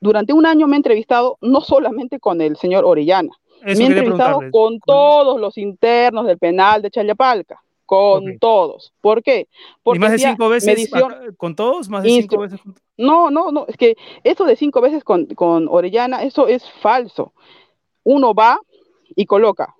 [0.00, 3.32] durante un año me he entrevistado no solamente con el señor Orellana,
[3.64, 8.92] Eso me he entrevistado con todos los internos del penal de Chayapalca, con todos.
[9.00, 9.48] ¿Por qué?
[9.94, 11.88] ¿Y más de cinco veces medición- acá- con todos?
[11.88, 15.24] ¿Más de cinco veces con No, no, no, es que eso de cinco veces con,
[15.26, 17.32] con Orellana, eso es falso.
[18.04, 18.60] Uno va
[19.16, 19.74] y coloca,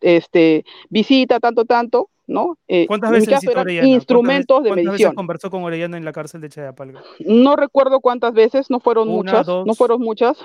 [0.00, 2.56] este, visita tanto, tanto, ¿no?
[2.68, 3.82] Eh, ¿Cuántas veces visitó eran Orellana?
[3.86, 5.08] ¿Cuántas instrumentos veces- de ¿Cuántas medición.
[5.10, 7.02] veces conversó con Orellana en la cárcel de Chayapalca?
[7.18, 10.38] No recuerdo cuántas veces, no fueron Una, muchas, no fueron muchas.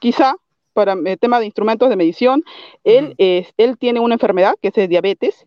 [0.00, 0.36] Quizá
[0.72, 2.42] para el tema de instrumentos de medición,
[2.84, 5.46] él, es- él tiene una enfermedad que es diabetes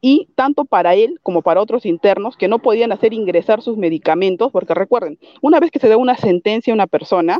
[0.00, 4.52] y tanto para él como para otros internos que no podían hacer ingresar sus medicamentos,
[4.52, 7.38] porque recuerden, una vez que se da una sentencia a una persona,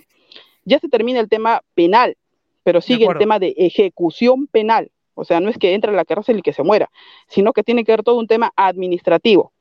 [0.64, 2.16] ya se termina el tema penal,
[2.62, 4.90] pero sigue el tema de ejecución penal.
[5.14, 6.90] O sea, no es que entre a la cárcel y que se muera,
[7.26, 9.52] sino que tiene que ver todo un tema administrativo.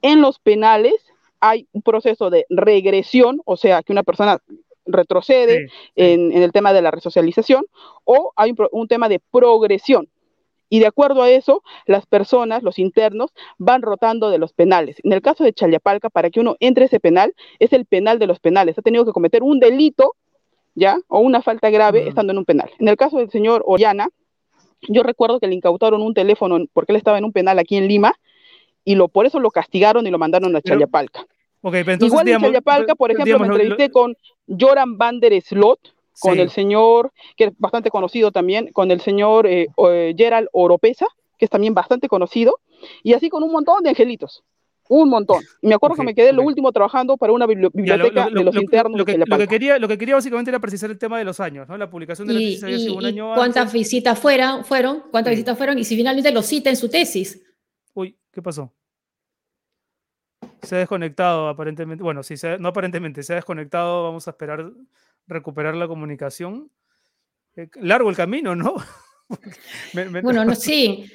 [0.00, 0.94] En los penales
[1.40, 4.38] hay un proceso de regresión, o sea, que una persona
[4.84, 5.90] retrocede Sí, sí.
[5.96, 7.64] en, en el tema de la resocialización,
[8.04, 10.08] o hay un, un tema de progresión.
[10.72, 14.96] Y de acuerdo a eso, las personas, los internos, van rotando de los penales.
[15.04, 18.26] En el caso de Chayapalca, para que uno entre ese penal, es el penal de
[18.26, 18.78] los penales.
[18.78, 20.14] Ha tenido que cometer un delito,
[20.74, 20.96] ¿ya?
[21.08, 22.70] O una falta grave estando en un penal.
[22.78, 24.08] En el caso del señor Ollana,
[24.88, 27.86] yo recuerdo que le incautaron un teléfono porque él estaba en un penal aquí en
[27.86, 28.14] Lima,
[28.82, 31.20] y lo, por eso lo castigaron y lo mandaron a Pero, Chayapalca.
[31.60, 34.16] Ok, pero entonces, Igual en digamos, Chayapalca, por ejemplo, digamos, me lo- lo- entrevisté con
[34.48, 35.80] Joran van der Slot,
[36.20, 36.40] con sí.
[36.40, 41.06] el señor, que es bastante conocido también, con el señor eh, eh, Gerald Oropesa,
[41.38, 42.58] que es también bastante conocido,
[43.02, 44.42] y así con un montón de angelitos.
[44.88, 45.42] Un montón.
[45.62, 48.28] Y me acuerdo que me quedé lo último trabajando para una bibli- Ya, lo- biblioteca
[48.28, 50.90] lo- de los lo- internos lo que, de quería, lo que quería básicamente era precisar
[50.90, 51.78] el tema de los años, ¿no?
[51.78, 53.72] La publicación de la ¿Y, tesis había sido y- un año cuántas antes.
[53.72, 54.64] visitas fueron?
[54.64, 55.04] fueron?
[55.10, 55.36] ¿Cuántas Sí.
[55.36, 55.78] visitas fueron?
[55.78, 57.40] Y si finalmente lo cita en su tesis.
[57.94, 58.70] Uy, ¿qué pasó?
[60.62, 62.02] Se ha desconectado aparentemente.
[62.04, 64.04] Bueno, sí, se ha- no aparentemente, se ha desconectado.
[64.04, 64.70] Vamos a esperar
[65.26, 66.70] recuperar la comunicación.
[67.56, 68.74] Eh, largo el camino, ¿no?
[69.94, 71.10] Me- me- Bueno, no, sí.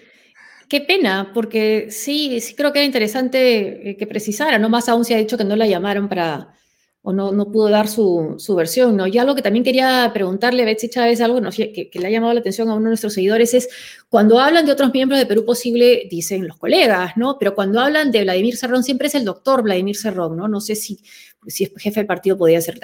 [0.69, 5.05] Qué pena, porque sí, sí creo que era interesante eh, que precisara, no más aún
[5.05, 6.53] se ha dicho que no la llamaron para,
[7.07, 9.07] o no, no pudo dar su, su versión, ¿no?
[9.07, 11.51] Y algo que también quería preguntarle a Betsy Chávez, algo ¿no?
[11.51, 13.69] que, que le ha llamado la atención a uno de nuestros seguidores, es
[14.09, 17.37] cuando hablan de otros miembros de Perú Posible, dicen los colegas, ¿no?
[17.39, 20.49] Pero cuando hablan de Vladimir Cerrón, siempre es el doctor Vladimir Cerrón, ¿no?
[20.49, 20.99] No sé si,
[21.45, 22.77] si es jefe del partido podía ser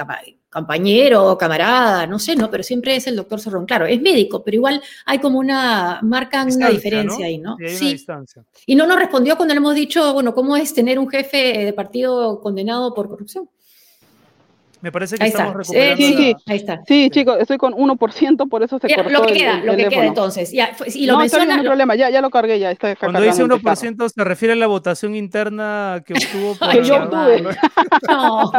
[0.49, 2.49] compañero, camarada, no sé, ¿no?
[2.49, 3.65] Pero siempre es el doctor Cerrón.
[3.65, 7.57] Claro, es médico, pero igual hay como una, marcan una distancia, diferencia ahí, ¿no?
[7.59, 8.45] Una Sí, distancia.
[8.65, 11.73] y no nos respondió cuando le hemos dicho, bueno, ¿cómo es tener un jefe de
[11.73, 13.49] partido condenado por corrupción?
[14.83, 15.63] Me parece que Ahí estamos está.
[15.73, 16.05] Sí, recuperando.
[16.05, 16.43] sí, la- sí.
[16.51, 16.81] Ahí está.
[16.85, 19.75] Sí, chicos, estoy con 1%, por eso se Ya, cortó lo que queda, el lo
[19.77, 20.51] que queda entonces.
[20.51, 21.45] Ya, y lo no, está bien, menciona.
[21.45, 23.75] no hay lo- problema, ya, ya lo cargué, ya está Cuando dice cargando el carro.
[23.81, 27.43] 1% se refiere a la votación interna que obtuvo por Que yo obtuve.
[28.09, 28.51] No,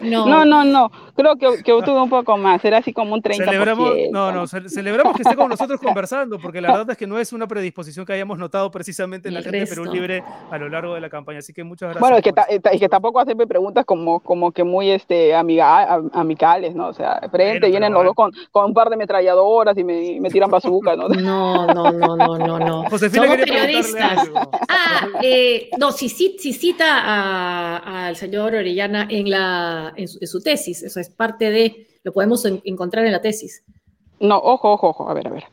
[0.00, 0.26] no.
[0.26, 3.36] No, no, no, creo que, que obtuve un poco más, era así como un 30%.
[3.44, 7.06] Celebramos, no, no, ce- celebramos que esté con nosotros conversando, porque la verdad es que
[7.06, 9.84] no es una predisposición que hayamos notado precisamente en la El gente de Perú.
[9.90, 11.40] Libre a lo largo de la campaña.
[11.40, 12.00] Así que muchas gracias.
[12.00, 15.34] Bueno, es que, por ta- es que tampoco hacerme preguntas como, como que muy este,
[15.58, 16.88] am- amicales, ¿no?
[16.88, 20.04] O sea, frente, Bueno, vienen los dos con, con un par de metralladoras y me,
[20.04, 21.08] y me tiran bazooka, ¿no?
[21.08, 22.84] No, no, no, no, no, no.
[22.90, 24.18] Josefina Somos periodistas.
[24.20, 24.50] algo.
[24.68, 30.18] Ah, eh, no, si, ci- si cita a- al señor Orellana en, la, en, su,
[30.20, 33.62] en su tesis, eso es parte de, lo podemos en- encontrar en la tesis.
[34.20, 35.44] No, ojo, ojo, ojo, a ver, a ver.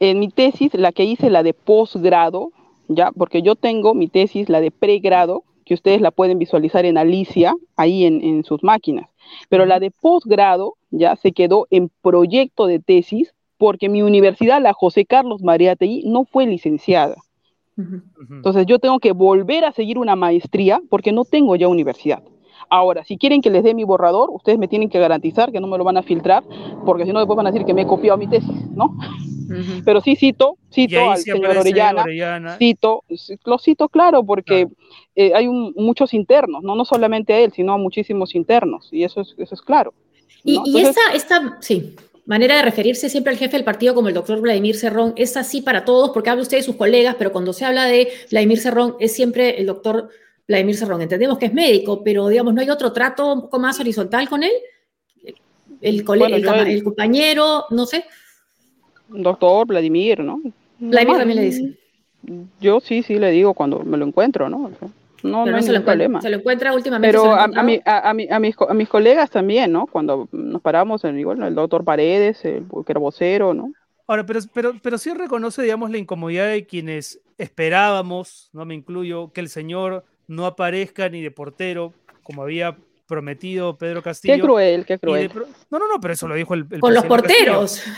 [0.00, 2.50] en mi tesis, la que hice, la de posgrado,
[2.88, 6.96] ya, porque yo tengo mi tesis, la de pregrado, que ustedes la pueden visualizar en
[6.96, 9.08] Alicia, ahí en, en sus máquinas.
[9.48, 14.72] Pero la de posgrado ya se quedó en proyecto de tesis porque mi universidad, la
[14.72, 17.16] José Carlos Mariátegui, no fue licenciada.
[18.30, 22.22] Entonces yo tengo que volver a seguir una maestría porque no tengo ya universidad.
[22.70, 25.66] Ahora, si quieren que les dé mi borrador, ustedes me tienen que garantizar que no
[25.66, 26.44] me lo van a filtrar,
[26.84, 28.96] porque si no después van a decir que me he copiado mi tesis, ¿no?
[29.84, 32.56] Pero sí cito, cito al señor Orellana, Orellana.
[32.58, 33.04] cito,
[33.44, 34.68] lo cito claro porque
[35.16, 36.74] eh, hay un- muchos internos, ¿no?
[36.76, 39.94] no solamente a él, sino a muchísimos internos, y eso es, eso es claro.
[40.44, 40.62] Y, ¿no?
[40.66, 41.96] y Entonces, esta, esta, sí,
[42.26, 45.62] manera de referirse siempre al jefe del partido como el doctor Vladimir Cerrón es así
[45.62, 48.96] para todos, porque habla usted de sus colegas, pero cuando se habla de Vladimir Cerrón
[49.00, 50.10] es siempre el doctor
[50.48, 51.02] Vladimir Cerrón.
[51.02, 54.42] Entendemos que es médico, pero digamos, ¿no hay otro trato un poco más horizontal con
[54.42, 54.52] él?
[55.80, 58.04] El, cole- Bueno, el, el- el compañero, no sé.
[59.08, 60.40] doctor Vladimir, ¿no?
[60.78, 61.78] Vladimir también le dice.
[62.60, 64.64] Yo sí, sí le digo cuando me lo encuentro, ¿no?
[64.64, 64.88] O sea,
[65.22, 66.20] no, pero no hay se, lo problema.
[66.20, 67.16] se lo encuentra últimamente.
[67.16, 69.86] Pero a, a, mi- a, a mi- a mis, a mis colegas también, ¿no?
[69.86, 73.72] Cuando nos paramos, en, igual, el doctor Paredes, el que era vocero, ¿no?
[74.06, 79.30] Ahora, pero, pero, pero sí reconoce, digamos, la incomodidad de quienes esperábamos, no me incluyo,
[79.32, 82.76] que el señor no aparezca ni de portero, como había
[83.06, 84.34] prometido Pedro Castillo.
[84.34, 85.30] Qué cruel, qué cruel.
[85.30, 87.22] pro- no, no, no, pero eso lo dijo el, el con los Castillo.
[87.22, 87.82] porteros.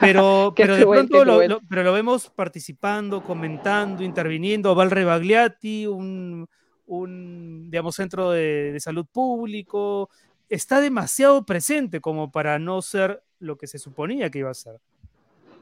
[0.00, 4.72] Pero, pero de cruel, pronto lo, pero lo vemos participando, comentando, interviniendo.
[4.74, 6.46] Val Rebagliati, un,
[6.86, 10.10] un digamos, centro de, de salud público,
[10.48, 14.76] está demasiado presente como para no ser lo que se suponía que iba a ser.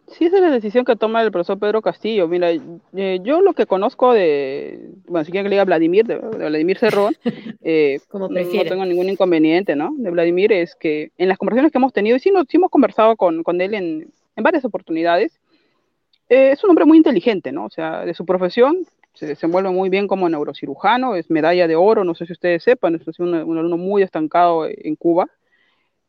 [0.09, 2.29] Sí, esa es la decisión que toma el profesor Pedro Castillo.
[2.29, 6.17] Mira, eh, yo lo que conozco de, bueno, si quieren que le diga Vladimir, de,
[6.19, 7.17] de Vladimir Cerrón,
[7.63, 9.95] eh, Como no, tengo ningún inconveniente, ¿no?
[9.97, 12.71] De Vladimir es que en las conversaciones que hemos tenido, y sí, nos, sí hemos
[12.71, 15.41] conversado con, con él en, en varias oportunidades,
[16.29, 17.65] eh, es un hombre muy inteligente, ¿no?
[17.65, 22.05] O sea, de su profesión se desenvuelve muy bien como neurocirujano, es medalla de oro,
[22.05, 25.29] no sé si ustedes sepan, es un, un alumno muy estancado en Cuba.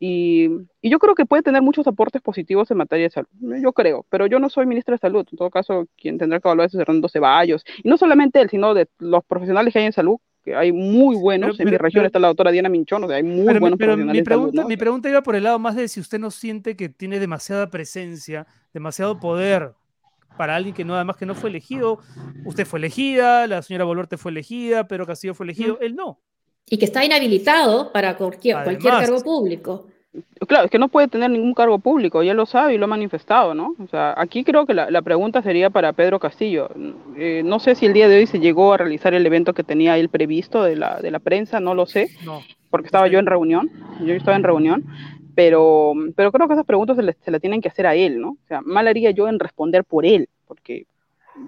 [0.06, 0.49] Y,
[0.82, 3.30] y yo creo que puede tener muchos aportes positivos en materia de salud.
[3.62, 5.26] Yo creo, pero yo no soy ministra de salud.
[5.32, 7.64] En todo caso, quien tendrá que evaluar es Hernando Ceballos.
[7.82, 11.16] Y no solamente él, sino de los profesionales que hay en salud, que hay muy
[11.16, 11.56] buenos.
[11.56, 13.54] Pero- en mi región pero- está la doctora Diana Minchón, o sea, hay muy Pero,
[13.54, 14.41] mi- buenos pero mi, profesionales de salud.
[14.41, 14.68] pregunta, ¿no?
[14.68, 17.70] mi pregunta iba por el lado más de si usted no siente que tiene demasiada
[17.70, 19.72] presencia, demasiado poder
[20.38, 21.99] para alguien que no, además que no fue elegido.
[22.45, 26.20] Usted fue elegida, la señora Boluarte fue elegida, Pedro Castillo fue elegido, él no.
[26.70, 29.88] Y que está inhabilitado para cualquier, cualquier cargo público.
[30.48, 32.88] Claro, es que no puede tener ningún cargo público, ya lo sabe y lo ha
[32.88, 33.76] manifestado, ¿no?
[33.84, 36.70] O sea, aquí creo que la, la pregunta sería para Pedro Castillo.
[37.18, 39.64] Eh, no sé si el día de hoy se llegó a realizar el evento que
[39.64, 42.41] tenía él previsto de la, de la prensa, no lo sé, No.
[42.70, 43.70] porque estaba yo en reunión,
[44.06, 44.84] yo estaba en reunión,
[45.36, 48.20] pero, pero creo que esas preguntas se, le, se las tienen que hacer a él,
[48.22, 48.30] ¿no?
[48.32, 50.86] O sea, mal haría yo en responder por él, porque,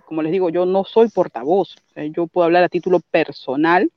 [0.06, 3.89] como les digo, yo no soy portavoz, o sea, yo puedo hablar a título personal,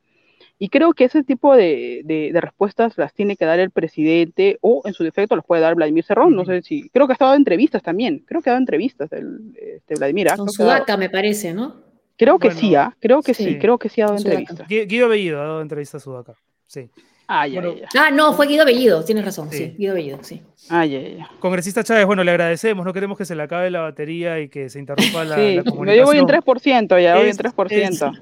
[0.58, 4.58] y creo que ese tipo de, de, de, respuestas las tiene que dar el presidente
[4.60, 6.34] o en su defecto los puede dar Vladimir Cerrón.
[6.34, 6.88] No sé si.
[6.90, 8.24] Creo que ha estado en entrevistas también.
[8.26, 10.28] Creo que ha dado entrevistas el, este, Vladimir.
[10.28, 10.36] ¿ah?
[10.36, 11.76] Con dado- Sudaca, me parece, ¿no?
[12.16, 12.96] Creo que Bueno, sí, ¿ah?
[12.98, 13.44] creo que sí.
[13.44, 13.58] sí.
[13.58, 14.38] creo que sí ha dado Sudaca.
[14.40, 14.68] entrevistas.
[14.68, 16.34] Gui- Guido Bellido ha dado entrevista a Sudaca.
[16.66, 16.90] Sí.
[17.30, 18.00] Ay, Bueno, ay, ay.
[18.00, 19.58] Ah, no, fue Guido Bellido, tienes razón, Sí.
[19.58, 20.40] sí, Guido Bellido, sí.
[20.70, 21.26] Ay, ay, ay.
[21.40, 24.70] Congresista Chávez, bueno, le agradecemos, no queremos que se le acabe la batería y que
[24.70, 26.06] se interrumpa la, Sí, la yo comunicación.
[26.06, 28.12] voy en 3%, ya voy en Es- 3%.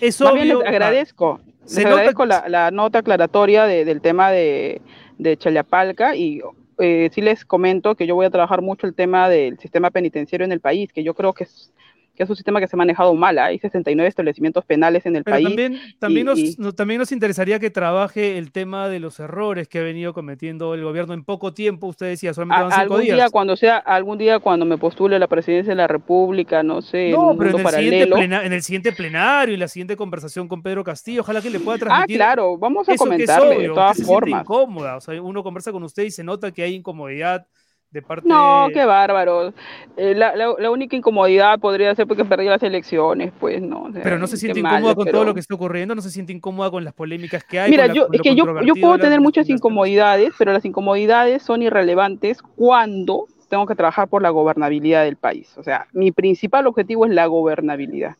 [0.00, 1.40] Es Más bien obvio, les agradezco.
[1.64, 4.80] Se Les nota agradezco la, la nota aclaratoria de- del tema de,
[5.18, 6.40] de Chayapalca y
[6.78, 10.44] eh, sí les comento que yo voy a trabajar mucho el tema del sistema penitenciario
[10.44, 11.72] en el país, que yo creo que es,
[12.14, 13.38] que es un sistema que se ha manejado mal.
[13.38, 13.46] ¿ah?
[13.46, 15.46] Hay 69 establecimientos penales en el Pero país.
[15.48, 19.18] también, también, y- nos, y- no- también nos interesaría que trabaje el tema de los
[19.18, 21.86] errores que ha venido cometiendo el gobierno en poco tiempo.
[21.86, 23.16] Usted decía, solamente van cinco algún días.
[23.16, 26.82] día cuando sea, algún día cuando me postule a la presidencia de la República, no
[26.82, 28.16] sé, en no, un pero en el, siguiente paralelo.
[28.16, 31.60] plena- en el siguiente plenario y la siguiente conversación con Pedro Castillo, ojalá que le
[31.60, 33.16] pueda Ah, transmitir claro, vamos a obvio,
[33.58, 34.42] de todas formas.
[34.42, 34.96] incómoda.
[34.96, 37.46] O sea, uno conversa con usted y se nota que hay incomodidad
[37.92, 39.52] de parte No, qué bárbaro.
[39.96, 43.82] Eh, la, la- la única incomodidad podría ser porque perdí las elecciones, pues no.
[43.84, 46.00] o sea, Pero no se siente incómoda con pero- todo lo que está ocurriendo, no
[46.02, 47.70] se siente incómoda con las polémicas que hay.
[47.70, 51.62] Mira, con yo, es que yo, yo puedo tener muchas incomodidades, pero las incomodidades son
[51.62, 55.56] irrelevantes cuando tengo que trabajar por la gobernabilidad del país.
[55.58, 58.16] O sea, mi principal objetivo es la gobernabilidad.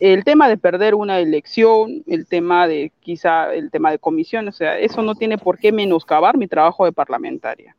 [0.00, 4.52] El tema de perder una elección, el tema de quizá el tema de comisión, o
[4.52, 7.76] sea, eso no tiene por qué menoscabar mi trabajo de parlamentaria.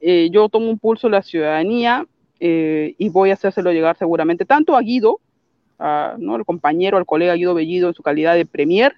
[0.00, 2.06] Eh, yo tomo un pulso de la ciudadanía
[2.40, 5.20] eh, y voy a hacérselo llegar seguramente tanto a Guido,
[5.78, 6.34] a, ¿no?
[6.34, 8.94] al compañero, al colega Guido Bellido en su calidad de premier,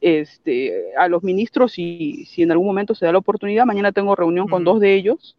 [0.00, 3.66] este, a los ministros si, si en algún momento se da la oportunidad.
[3.66, 5.36] Mañana tengo reunión con dos de ellos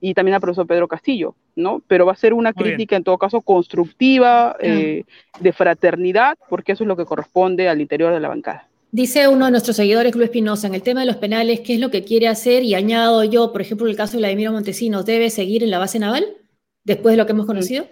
[0.00, 1.80] y también al profesor Pedro Castillo, ¿no?
[1.86, 2.74] Pero va a ser una Muy bien.
[2.74, 5.04] crítica en todo caso constructiva, eh,
[5.38, 8.68] de fraternidad, porque eso es lo que corresponde al interior de la bancada.
[8.94, 11.80] Dice uno de nuestros seguidores, Luis Espinosa, en el tema de los penales, ¿qué es
[11.80, 12.62] lo que quiere hacer?
[12.62, 15.98] Y añado yo, por ejemplo, el caso de Vladimiro Montesinos, ¿debe seguir en la base
[15.98, 16.26] naval
[16.84, 17.86] después de lo que hemos conocido?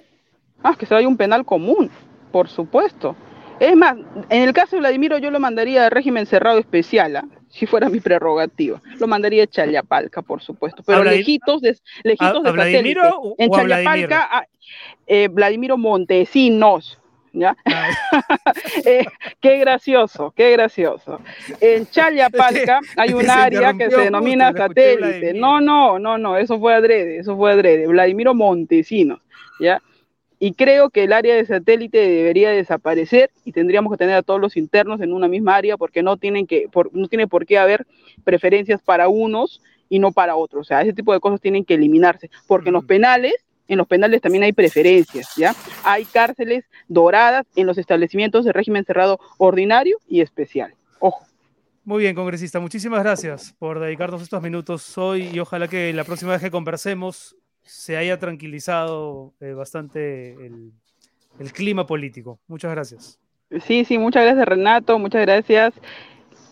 [0.63, 1.91] Ah, que se hay un penal común,
[2.31, 3.17] por supuesto.
[3.59, 3.97] Es más,
[4.29, 7.25] en el caso de Vladimiro yo lo mandaría a régimen cerrado especial, ¿ah?
[7.49, 8.83] si fuera mi prerrogativa.
[8.99, 10.83] Lo mandaría a Chayapalca, por supuesto.
[10.85, 14.45] Pero ¿A Vladi- lejitos de, lejitos ¿A- de a Vladimiro En o a Chayapalca, ah,
[15.07, 16.99] eh, Vladimiro Montesinos.
[17.33, 17.57] ¿Ya?
[18.85, 19.05] Eh,
[19.41, 21.21] qué gracioso, qué gracioso.
[21.61, 25.35] En Chayapalca hay un área que se denomina justo, satélite.
[25.35, 27.87] No, no, no, no, eso fue adrede, eso fue adrede.
[27.87, 29.21] Vladimiro Montesinos,
[29.61, 29.81] ¿ya?
[30.39, 34.41] Y creo que el área de satélite debería desaparecer y tendríamos que tener a todos
[34.41, 37.59] los internos en una misma área porque no tienen que, por- no tiene por qué
[37.59, 37.87] haber
[38.25, 39.61] preferencias para unos
[39.91, 40.63] y no para otros.
[40.63, 43.35] O sea, ese tipo de cosas tienen que eliminarse porque en los penales
[43.71, 45.55] en los penales también hay preferencias, ¿ya?
[45.85, 50.75] Hay cárceles doradas en los establecimientos de régimen cerrado ordinario y especial.
[50.99, 51.25] Ojo.
[51.85, 52.59] Muy bien, congresista.
[52.61, 57.37] Muchísimas gracias por dedicarnos estos minutos hoy y ojalá que la próxima vez que conversemos
[57.63, 60.73] se haya tranquilizado eh, bastante el,
[61.39, 62.41] el clima político.
[62.49, 63.21] Muchas gracias.
[63.67, 65.75] Sí, sí, muchas gracias Renato, muchas gracias.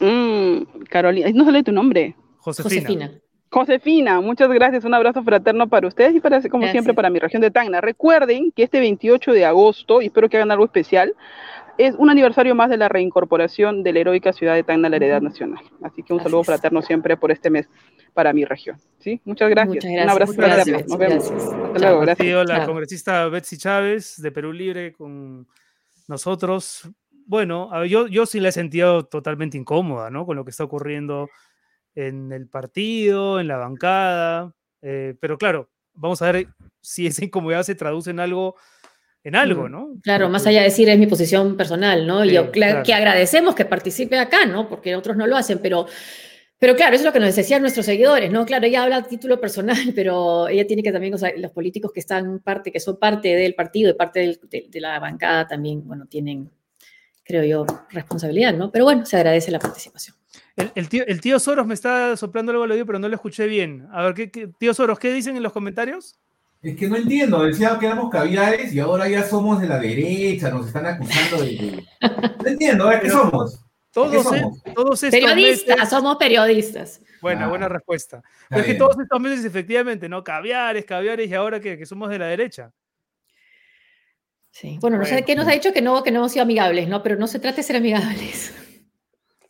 [0.00, 2.14] Mm, Carolina, no sale tu nombre.
[2.38, 2.70] Josefina.
[2.70, 3.20] Josefina.
[3.50, 6.72] Josefina, muchas gracias, un abrazo fraterno para ustedes y para, como Gracias.
[6.72, 7.80] siempre, para mi región de Tacna.
[7.80, 11.14] Recuerden que este 28 de agosto, y espero que hagan algo especial,
[11.78, 14.96] es un aniversario más de la reincorporación de la heroica ciudad de Tacna a la
[14.96, 15.62] heredad nacional.
[15.82, 16.60] Así que un saludo Gracias.
[16.60, 17.68] fraterno siempre por este mes
[18.14, 18.76] para mi región.
[18.98, 19.20] ¿sí?
[19.24, 19.76] Muchas gracias.
[19.76, 20.12] Muchas Un gracias.
[20.12, 20.78] abrazo Muchas fraterno.
[20.78, 20.88] gracias.
[20.90, 21.30] Nos vemos.
[21.30, 21.52] Gracias.
[21.66, 22.26] Hasta luego, gracias.
[22.26, 22.66] sido la Chao.
[22.66, 25.46] congresista Betsy Chávez de Perú Libre con
[26.08, 26.90] nosotros.
[27.26, 30.26] Bueno, yo, yo sí la he sentido totalmente incómoda, ¿no?
[30.26, 31.28] Con lo que está ocurriendo
[32.06, 34.54] en el partido, en la bancada.
[34.82, 36.46] eh, pero claro, vamos a ver
[36.80, 38.54] si esa incomodidad se traduce en algo,
[39.24, 39.96] en algo, ¿no?
[40.02, 42.24] Claro, más allá de decir es mi posición personal, ¿no?
[42.24, 42.82] Y yo, claro.
[42.84, 44.68] que agradecemos que participe acá, ¿no?
[44.68, 45.86] Porque otros no lo hacen, pero,
[46.58, 48.46] pero claro, eso es lo que nos decían nuestros seguidores, ¿no?
[48.46, 51.90] Claro, ella habla a título personal, pero ella tiene que también, o sea, los políticos
[51.92, 55.48] que están parte, que son parte del partido y parte del- de, de la bancada
[55.48, 56.48] también, bueno, tienen,
[57.24, 58.70] creo yo, responsabilidad, ¿no?
[58.70, 60.14] Pero bueno, se agradece la participación.
[60.58, 63.14] El, el tío, el tío Soros me está soplando algo al oído, pero no lo
[63.14, 63.86] escuché bien.
[63.92, 66.18] A ver, ¿qué, qué- tío Soros, ¿qué dicen en los comentarios?
[66.60, 70.50] Es que no entiendo, decía que éramos caviares y ahora ya somos de la derecha,
[70.50, 71.84] nos están acusando de...
[72.42, 72.98] No entiendo, ¿eh?
[73.00, 73.64] ¿qué somos?
[73.92, 74.62] Todos, somos?
[74.74, 77.00] todos estos Periodistas, meses- somos periodistas.
[77.22, 78.22] Buena, Ah, buena respuesta.
[78.48, 80.22] Pero es que todos estos meses, efectivamente, ¿no?
[80.24, 82.72] Caviares, caviares, y ahora que, que somos de la derecha.
[84.50, 84.78] Sí.
[84.80, 85.26] Bueno, no sé Bueno.
[85.26, 87.02] qué nos ha dicho que no, que no hemos sido amigables, ¿no?
[87.02, 88.52] Pero no se trata de ser amigables.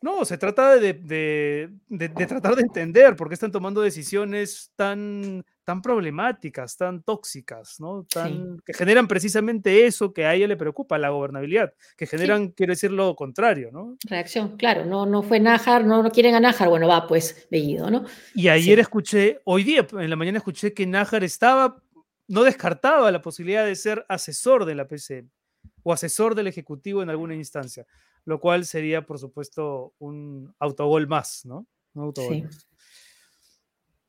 [0.01, 4.71] No, se trata de, de- de- de tratar de entender por qué están tomando decisiones
[4.77, 8.05] tan, tan problemáticas, tan tóxicas, ¿no?
[8.05, 12.73] Tan, Que generan precisamente eso que a ella le preocupa, la gobernabilidad, que generan, quiero
[12.75, 13.97] decir, lo contrario, ¿no?
[14.09, 17.91] Reacción, claro, no, no fue Nájar, no, no quieren a Nájar, bueno, va, pues, Bellido,
[17.91, 18.05] ¿no?
[18.35, 18.81] Y ayer Sí.
[18.83, 21.83] escuché, hoy día en la mañana escuché que Nájar estaba,
[22.29, 25.29] no descartaba la posibilidad de ser asesor de la PCM
[25.83, 27.85] o asesor del Ejecutivo en alguna instancia,
[28.25, 31.67] lo cual sería, por supuesto, un autogol más, ¿no?
[31.95, 32.59] Un autogol Sí.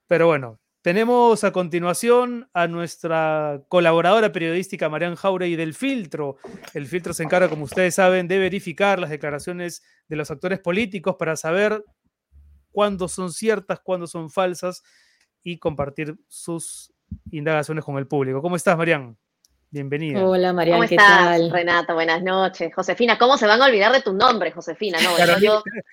[0.07, 6.37] Pero bueno, tenemos a continuación a nuestra colaboradora periodística Marian Jauregui del Filtro.
[6.73, 11.15] El Filtro se encarga, como ustedes saben, de verificar las declaraciones de los actores políticos
[11.19, 11.83] para saber
[12.71, 14.81] cuándo son ciertas, cuándo son falsas
[15.43, 16.93] y compartir sus
[17.29, 18.41] indagaciones con el público.
[18.41, 19.17] ¿Cómo estás, Marian?
[19.71, 20.25] Bienvenida.
[20.25, 21.51] Hola, ¿Cómo ¿qué estás, tal?
[21.51, 21.93] Renato?
[21.93, 22.73] Buenas noches.
[22.73, 24.97] Josefina, ¿cómo se van a olvidar de tu nombre, Josefina?
[24.99, 25.39] No, bueno, Carolina,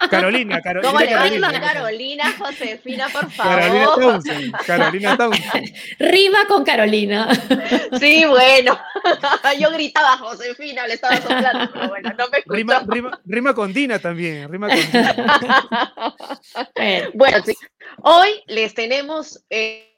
[0.01, 4.01] yo- Carolina, Caro- ¿Cómo le va a ir a Carolina, Carolina, Josefina, por Carolina favor?
[4.03, 5.75] Townsend, Carolina Townsend.
[5.99, 7.29] Rima con Carolina.
[8.01, 8.79] Sí, bueno.
[9.61, 12.57] Yo gritaba Josefina, le estaba soplando, pero bueno, no me escuchó.
[12.57, 15.15] Rima, rima- rima con Dina también, rima con Dina.
[16.75, 17.55] Bueno, Bueno, sí.
[18.03, 19.45] Hoy les tenemos.
[19.51, 19.96] eh,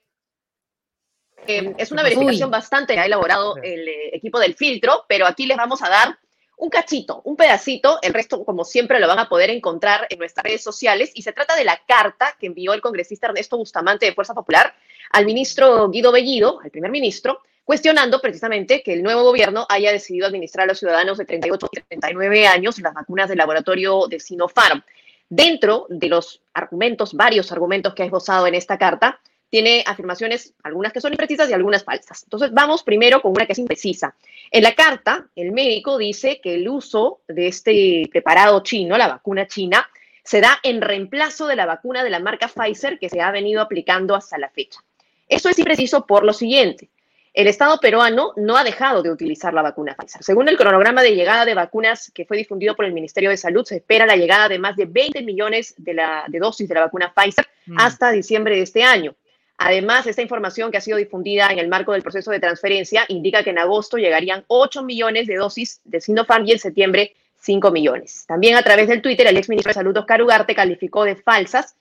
[1.46, 2.10] eh, es una Uy.
[2.10, 5.88] verificación bastante que ha elaborado el eh, equipo del filtro, pero aquí les vamos a
[5.88, 6.18] dar
[6.58, 7.98] un cachito, un pedacito.
[8.02, 11.10] El resto, como siempre, lo van a poder encontrar en nuestras redes sociales.
[11.14, 14.74] Y se trata de la carta que envió el congresista Ernesto Bustamante de Fuerza Popular
[15.12, 20.26] al ministro Guido Bellido, al primer ministro, cuestionando precisamente que el nuevo gobierno haya decidido
[20.26, 24.82] administrar a los ciudadanos de 38 y 39 años las vacunas del laboratorio de Sinopharm.
[25.28, 29.20] Dentro de los argumentos, varios argumentos que ha esbozado en esta carta,
[29.50, 32.22] tiene afirmaciones, algunas que son imprecisas y algunas falsas.
[32.24, 34.14] Entonces, vamos primero con una que es imprecisa.
[34.50, 39.46] En la carta, el médico dice que el uso de este preparado chino, la vacuna
[39.46, 39.88] china,
[40.22, 43.62] se da en reemplazo de la vacuna de la marca Pfizer que se ha venido
[43.62, 44.80] aplicando hasta la fecha.
[45.28, 46.90] Esto es impreciso por lo siguiente.
[47.32, 50.22] El Estado peruano no ha dejado de utilizar la vacuna Pfizer.
[50.22, 53.64] Según el cronograma de llegada de vacunas que fue difundido por el Ministerio de Salud,
[53.64, 56.82] se espera la llegada de más de 20 millones de, la, de dosis de la
[56.82, 57.76] vacuna Pfizer Mm.
[57.78, 59.14] hasta diciembre de este año.
[59.58, 63.42] Además, esta información que ha sido difundida en el marco del proceso de transferencia indica
[63.42, 68.24] que en agosto llegarían 8 millones de dosis de Sinopharm y en septiembre 5 millones.
[68.26, 71.74] También a través del Twitter, el exministro de Salud, Oscar Ugarte, calificó de falsas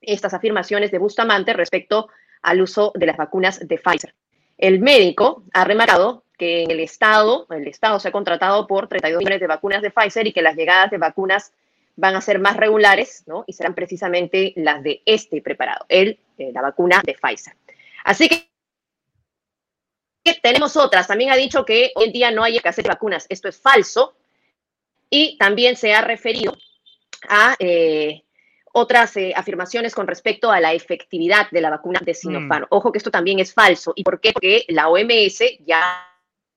[0.00, 2.08] estas afirmaciones de Bustamante respecto
[2.42, 4.14] al uso de las vacunas de Pfizer.
[4.58, 9.20] El médico ha remarcado que en el Estado, el Estado se ha contratado por 32
[9.20, 11.52] millones de vacunas de Pfizer y que las llegadas de vacunas
[11.96, 13.44] van a ser más regulares, ¿no?
[13.46, 17.54] Y serán precisamente las de este preparado, el, eh, la vacuna de Pfizer.
[18.04, 18.48] Así que
[20.42, 21.08] tenemos otras.
[21.08, 23.26] También ha dicho que hoy en día no hay escasez de vacunas.
[23.28, 24.14] Esto es falso.
[25.10, 26.56] Y también se ha referido
[27.28, 28.22] a eh,
[28.72, 32.66] otras eh, afirmaciones con respecto a la efectividad de la vacuna de Sinopharm.
[32.70, 33.92] Ojo que esto también es falso.
[33.94, 34.32] ¿Y por qué?
[34.32, 36.11] Porque la OMS ya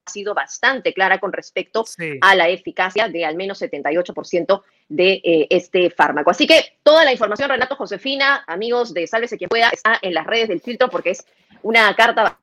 [0.08, 2.18] sido bastante clara con respecto Sí.
[2.22, 6.30] a la eficacia de al menos 78% de eh, este fármaco.
[6.30, 10.26] Así que toda la información, Renato Josefina, amigos de Sálvese quien pueda, está en las
[10.26, 11.26] redes del filtro porque es
[11.64, 12.39] una carta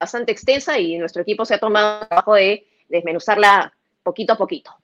[0.00, 3.72] bastante extensa y nuestro equipo se ha tomado el trabajo de desmenuzarla
[4.02, 4.74] poquito a poquito.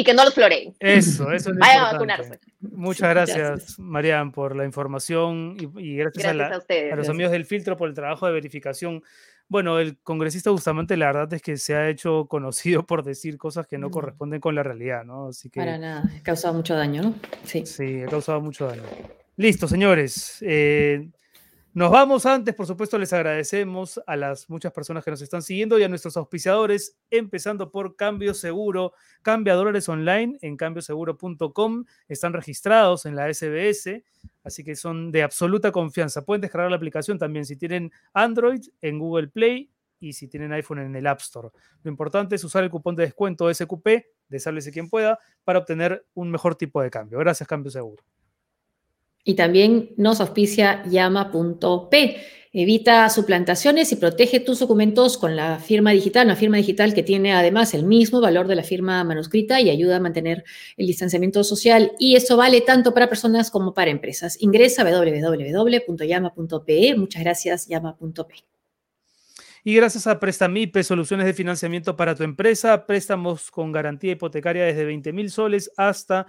[0.00, 0.74] Y que no los floreen.
[0.78, 2.38] Eso, eso es lo Vayan a vacunarse.
[2.60, 3.78] Muchas gracias, Gracias.
[3.80, 6.82] Marian, por la información y, y gracias, a, Gracias la- a ustedes.
[6.84, 7.10] a los Gracias.
[7.14, 9.02] amigos del filtro por el trabajo de verificación.
[9.48, 13.66] Bueno, el congresista Bustamante, la verdad es que se ha hecho conocido por decir cosas
[13.66, 13.90] que no Mm.
[13.90, 15.28] corresponden con la realidad, ¿no?
[15.28, 17.14] Así que Para nada, ha causado mucho daño, ¿no?
[17.44, 17.66] Sí.
[17.66, 18.82] sí, ha causado mucho daño.
[19.36, 20.38] Listo, señores.
[20.42, 21.08] eh,
[21.78, 25.78] nos vamos antes, por supuesto, les agradecemos a las muchas personas que nos están siguiendo
[25.78, 33.14] y a nuestros auspiciadores, empezando por Cambio Seguro, cambia online en cambioseguro.com, están registrados en
[33.14, 34.02] la SBS,
[34.42, 36.24] así que son de absoluta confianza.
[36.24, 39.70] Pueden descargar la aplicación también si tienen Android en Google Play
[40.00, 41.50] y si tienen iPhone en el App Store.
[41.84, 43.86] Lo importante es usar el cupón de descuento SQP,
[44.28, 47.20] de quien pueda, para obtener un mejor tipo de cambio.
[47.20, 48.02] Gracias, Cambio Seguro.
[49.24, 52.16] Y también nos auspicia llama.p.
[52.50, 57.34] Evita suplantaciones y protege tus documentos con la firma digital, una firma digital que tiene
[57.34, 60.44] además el mismo valor de la firma manuscrita y ayuda a mantener
[60.78, 61.92] el distanciamiento social.
[61.98, 64.40] Y eso vale tanto para personas como para empresas.
[64.40, 66.94] Ingresa a www.llama.pe.
[66.96, 68.34] Muchas gracias, llama.p.
[69.62, 74.86] Y gracias a Prestamipe, soluciones de financiamiento para tu empresa, préstamos con garantía hipotecaria desde
[74.86, 76.26] 20 mil soles hasta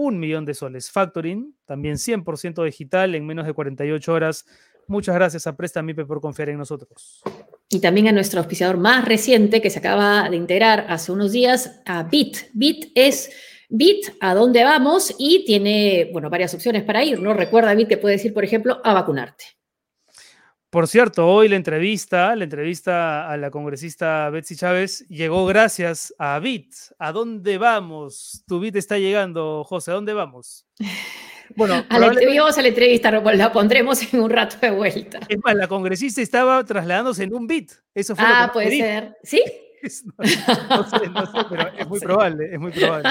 [0.00, 0.90] un millón de soles.
[0.90, 4.46] Factoring, también 100% digital en menos de 48 horas.
[4.86, 7.22] Muchas gracias a Prestamipe por confiar en nosotros.
[7.68, 11.82] Y también a nuestro auspiciador más reciente que se acaba de integrar hace unos días,
[11.86, 12.50] a Bit.
[12.54, 13.30] Bit es
[13.68, 17.34] Bit, a dónde vamos y tiene, bueno, varias opciones para ir, ¿no?
[17.34, 19.59] Recuerda, Bit, que puedes ir, por ejemplo, a vacunarte.
[20.70, 26.38] Por cierto, hoy la entrevista, la entrevista a la congresista Betsy Chávez llegó gracias a
[26.38, 26.72] Bit.
[27.00, 28.44] ¿A dónde vamos?
[28.46, 29.90] Tu Bit está llegando, José.
[29.90, 30.66] ¿A dónde vamos?
[31.56, 35.18] Bueno, A la, vamos a la entrevista, la pondremos en un rato de vuelta.
[35.28, 37.72] es más, la congresista estaba trasladándose en un Bit.
[37.92, 39.16] Eso fue lo que Ah, puede ser.
[39.24, 39.42] ¿Sí?
[40.04, 40.12] No,
[40.76, 43.08] no sé, no sé, pero es muy probable, es muy probable.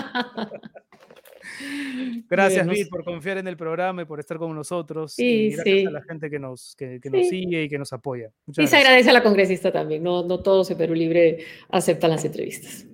[2.30, 5.14] Gracias, Bit, por confiar en el programa y por estar con nosotros.
[5.14, 5.86] Sí, y gracias sí.
[5.86, 7.30] a la gente que nos, que, que nos Sí.
[7.30, 8.32] sigue y que nos apoya.
[8.46, 8.86] Muchas Y se gracias.
[8.88, 10.04] agradece a la congresista también.
[10.04, 12.86] No, no todos en Perú Libre aceptan las entrevistas.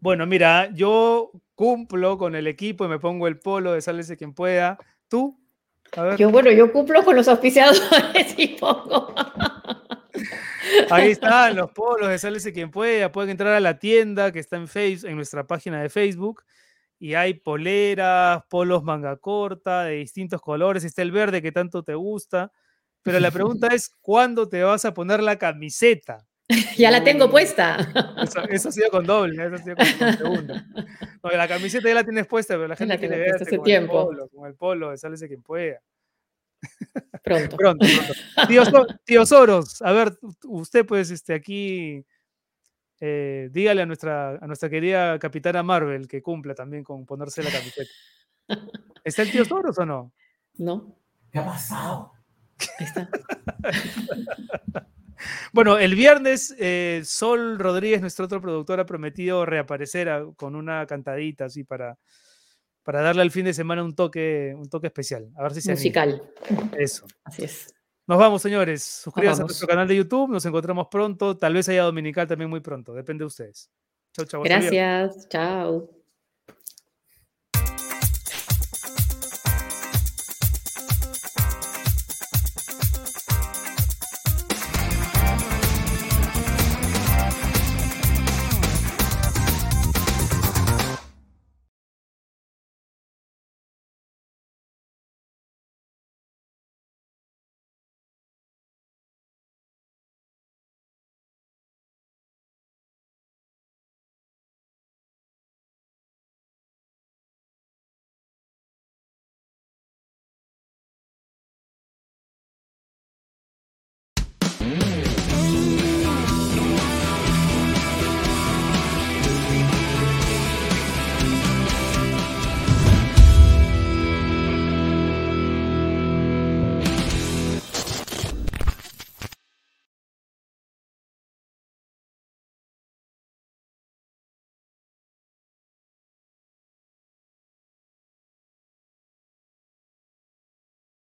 [0.00, 4.34] Bueno, mira, yo cumplo con el equipo y me pongo el polo de Sálvese quien
[4.34, 4.78] pueda.
[5.08, 5.38] ¿Tú?
[5.96, 7.82] A ver, Yo, bueno, yo cumplo con los auspiciadores
[8.36, 9.14] y pongo.
[10.90, 13.12] ahí están los polos de Sálvese quien pueda.
[13.12, 16.42] Pueden entrar a la tienda que está en, face, en nuestra página de Facebook
[17.04, 20.84] y hay poleras, polos manga corta de distintos colores.
[20.84, 22.52] Está el verde que tanto te gusta.
[23.02, 26.24] Pero la pregunta es, ¿cuándo te vas a poner la camiseta?
[26.78, 27.30] ya la tengo Mm.
[27.32, 27.76] puesta.
[28.22, 30.66] Eso, eso ha sido con doble, eso ha sido con, con segunda.
[31.24, 33.64] No, la camiseta ya la tienes puesta, pero la gente La quiere tengo verte con
[33.64, 34.00] tiempo.
[34.00, 35.80] el polo, con el polo de Sálvese quien pueda.
[37.24, 37.56] Pronto.
[37.56, 38.48] Pronto, pronto.
[38.48, 38.62] Tío,
[39.04, 40.12] tío Soros, a ver,
[40.44, 42.04] usted pues este, aquí,
[43.04, 47.50] eh, dígale a nuestra, a nuestra querida capitana Marvel que cumpla también con ponerse la
[47.50, 47.90] camiseta.
[49.02, 50.12] ¿Está el tío Soros o no?
[50.58, 50.96] ¿No?
[51.32, 52.12] ¿Qué ha pasado?
[52.78, 53.08] Ahí está.
[55.52, 60.84] Bueno, el viernes eh, Sol Rodríguez, nuestra otra productora, ha prometido reaparecer a- con una
[60.86, 61.96] cantadita así para,
[62.82, 65.28] para darle al fin de semana un toque, un toque especial.
[65.36, 65.80] A ver si se anima.
[65.80, 66.22] Musical.
[66.76, 67.06] Eso.
[67.22, 67.72] Así es.
[68.06, 68.82] Nos vamos, señores.
[68.82, 70.30] Suscríbanse a nuestro canal de YouTube.
[70.30, 71.36] Nos encontramos pronto.
[71.36, 72.92] Tal vez haya dominical también muy pronto.
[72.94, 73.70] Depende de ustedes.
[74.12, 74.42] Chau, chau.
[74.42, 75.28] Gracias.
[75.28, 76.01] Chao.